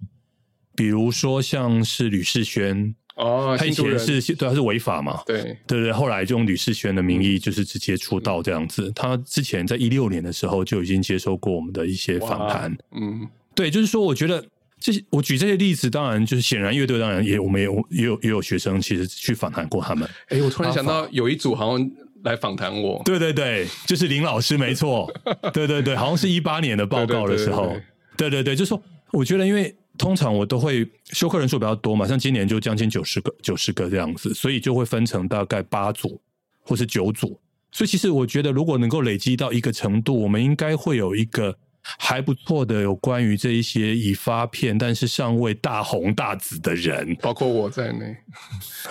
[0.75, 5.57] 比如说像是吕世轩哦，他以前是对他是违法嘛，对。
[5.65, 8.91] 对对，后来就用吕世轩的名义就是直接出道这样子。
[8.91, 14.43] 他之前在一六年的时候就已经接受过我们的一些访谈，嗯，对，就是说我觉得。
[14.79, 20.07] 这些我举这些例子，当然就是显然乐队当然也我们也也有也有学生其实去访谈过他们。
[20.29, 21.91] 哎，我突然想到有一组好像
[22.23, 23.01] 来访谈我。
[23.03, 25.11] 对对对，就是林老师，没错。
[25.51, 27.75] 对对对，好像是一八年的报告的时候。
[28.15, 36.21] 对对对，就说我觉得，因为通常我都会修课人数比较多嘛，像今年就将近九十个九十个这样子，所以就会分成大概八组
[36.61, 37.39] 或是九组。
[37.71, 41.57] 所以其实我觉得，如果能够累积到一个程度，我们应该会有一个。
[41.99, 48.15] 还不错的，有关于这一些已发片但是尚未大红大紫的人，包括我在内，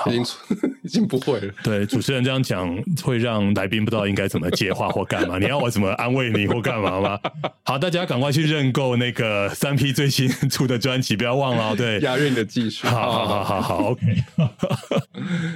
[0.06, 0.24] 已经
[0.82, 1.52] 已经不会了。
[1.62, 5.38] 对主持人这样讲，会让来宾不知道应该怎么接话或干嘛。
[5.38, 7.20] 你要我怎么安慰你或干嘛吗？
[7.64, 11.76] 好，大家赶快去认购那个三 P 最新出的专辑，不要忘了。
[11.76, 12.86] 对，押韵的技术。
[12.86, 14.02] 好好好好好，OK。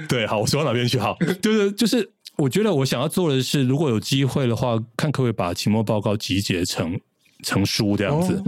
[0.07, 0.99] 对，好，我说到哪边去？
[0.99, 6.99] 好，就是就是，我觉得我想要做的是，如果有机会的话，看可不可以把期末报告集结成。
[7.43, 8.43] 成书这样子，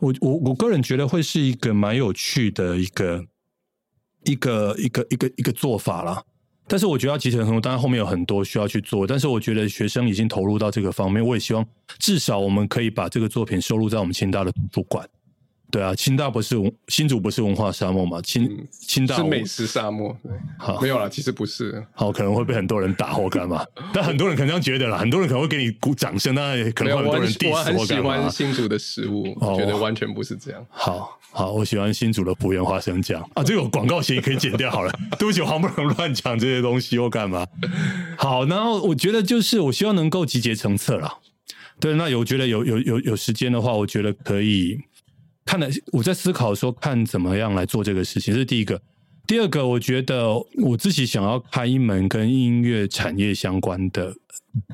[0.00, 3.24] 我我我个人觉得会是一个蛮有趣的一个
[4.24, 6.22] 一个一个一个一个做法啦。
[6.70, 9.06] 但是我觉得要集成很多，当然后面有很多需要去做。
[9.06, 11.66] 但是我觉得学生已经投入到这个方面，我也希望
[11.98, 15.08] 至少我们可以把这个作品收录在我们清大的图书馆。
[15.70, 16.56] 对啊，清大不是
[16.88, 18.22] 新竹不是文化沙漠嘛？
[18.22, 20.16] 清清大是美食沙漠。
[20.22, 21.84] 对，好，没有了，其实不是。
[21.92, 23.62] 好，可能会被很多人打或干嘛？
[23.92, 30.66] 但很多人可能这样觉得啦，很多人可能会给你鼓掌声，当然可能会很多人 diss 我喜欢新竹的食物，觉得完全不是这样。
[30.70, 34.92] 好好，我喜欢新竹的福源花生酱啊，这个广告协议可以剪掉好了。
[35.18, 37.46] 对不起，我好不容易乱讲这些东西或干嘛？
[38.16, 41.18] 好，然后我觉得就是我希望能够集结成册了。
[41.78, 44.80] 对，那有觉得有有有有时间的话，我觉得可以。
[45.48, 48.78] 看了，我在思考说看怎么样来做这个事情，这是第一个。
[49.26, 54.14] 第二个，我觉得我自己想要开一门跟音乐产业相关的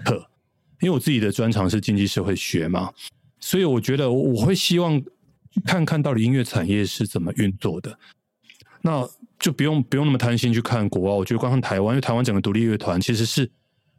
[0.05, 0.17] 课，
[0.81, 2.91] 因为我自己的专长是经济社会学嘛，
[3.39, 5.01] 所以我觉得我会希望
[5.65, 7.97] 看看到底音乐产业是怎么运作的。
[8.83, 9.09] 那
[9.39, 13.49] 就不用不用那么贪心去看国外，我觉得光看台湾，因为台湾整个独立乐团其实是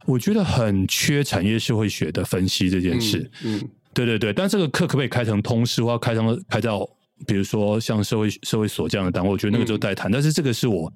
[0.04, 3.30] 我觉得很缺产业社会学的分析这件事。
[3.42, 3.66] 嗯，
[3.96, 6.86] 对对对，但这个课可不可以开成通识，或开成开到？
[7.26, 10.12] 比如说像社会社会所这样的单位，我觉得那个就待谈。
[10.12, 10.92] 但是这个是我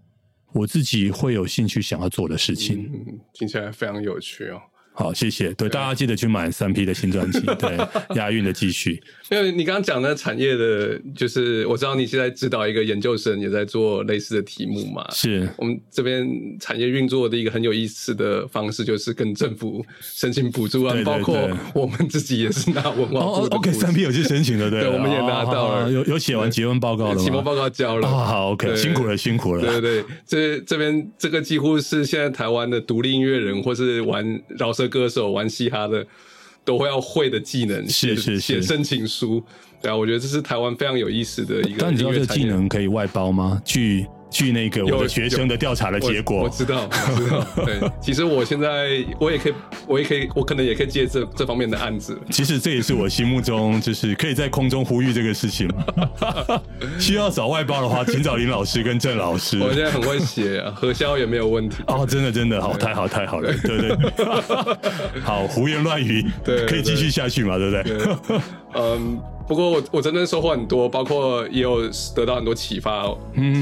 [0.52, 4.60] 我自己会有兴趣想要做的事情，嗯听起来非常有趣哦。
[5.00, 5.50] 好，谢谢。
[5.54, 7.78] 对，大家记得去买三 P 的新专辑， 对，
[8.16, 9.02] 押韵的继续。
[9.30, 15.06] 因为你刚刚讲的产业的，就是我知道你现在指导一个研究生，也在做类似的题目嘛。
[15.10, 16.28] 是我们这边
[16.60, 23.46] 产业运作的一个很有意思的方式，就是跟政府申请补助啊，包括我们自己也是拿文化部。
[23.56, 28.06] OK，三 P 有去申请的，对，我们也拿到了，有有写完结论报告了，期末报告交了。
[28.06, 29.62] 好，OK，辛苦了，辛苦了。
[29.62, 36.04] 对对对，这这边这个几乎是现在台湾的独立音乐人，或是玩饶舌歌手、玩嘻哈的。
[36.62, 39.42] 都会要会的技能，是是写申请书，
[39.80, 41.78] 对啊，我觉得这是台湾非常有意思的一个。
[41.78, 43.60] 但你知道这个技能可以外包吗？
[43.64, 47.46] 据据那个我的学生的调查的结果，我知道，我知道。
[47.64, 49.54] 对， 其实我现在我也可以，
[49.86, 52.18] 我也可以，我可能也可以接这这方面的案子。
[52.30, 55.68] 其实这也是我心目中就是可以在空中呼吁这个事情。
[56.98, 59.58] 需要找外包的话，请找林老师跟郑老师。
[59.58, 61.82] 我现在很会写，核销也没有问题。
[61.88, 63.96] 哦，真的真的好，太好太好了，对对。
[65.22, 68.40] 好，胡言乱语，对，可以继续下去嘛，对不对？
[68.74, 69.20] 嗯。
[69.50, 71.82] 不过我我真的收获很多，包括也有
[72.14, 73.04] 得到很多启发，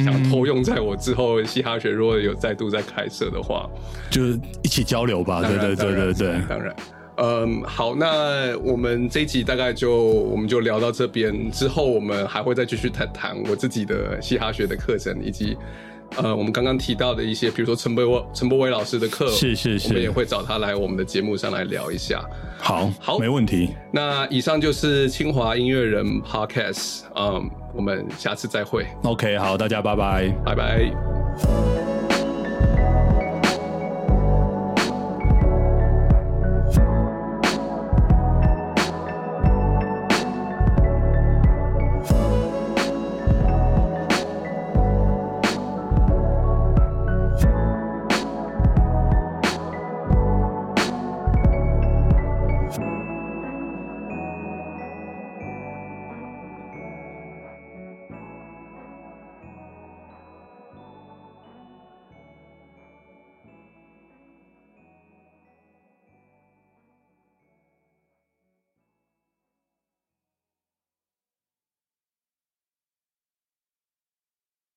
[0.04, 3.66] 想偷用在我之后嘻哈学如果有再度再开设的话，
[4.10, 5.40] 就是一起交流吧。
[5.40, 6.76] 对对对对对，当然，
[7.16, 15.56] 嗯，好，那我们这一集大概就我们就聊到这边，之后我们还会再继续谈谈我自己的嘻哈学的课程以及。
[16.16, 22.24] 呃，我们刚刚提到的一些，比如说陈博伟、陈博伟老师的课，是是是，我们也会找他来我们的节目上来聊一下。
[22.58, 23.70] 好，好，没问题。
[23.92, 28.86] 那以上就是清华音乐人 Podcast，嗯，我们下次再会。
[29.04, 31.77] OK，好，大家拜拜，拜拜。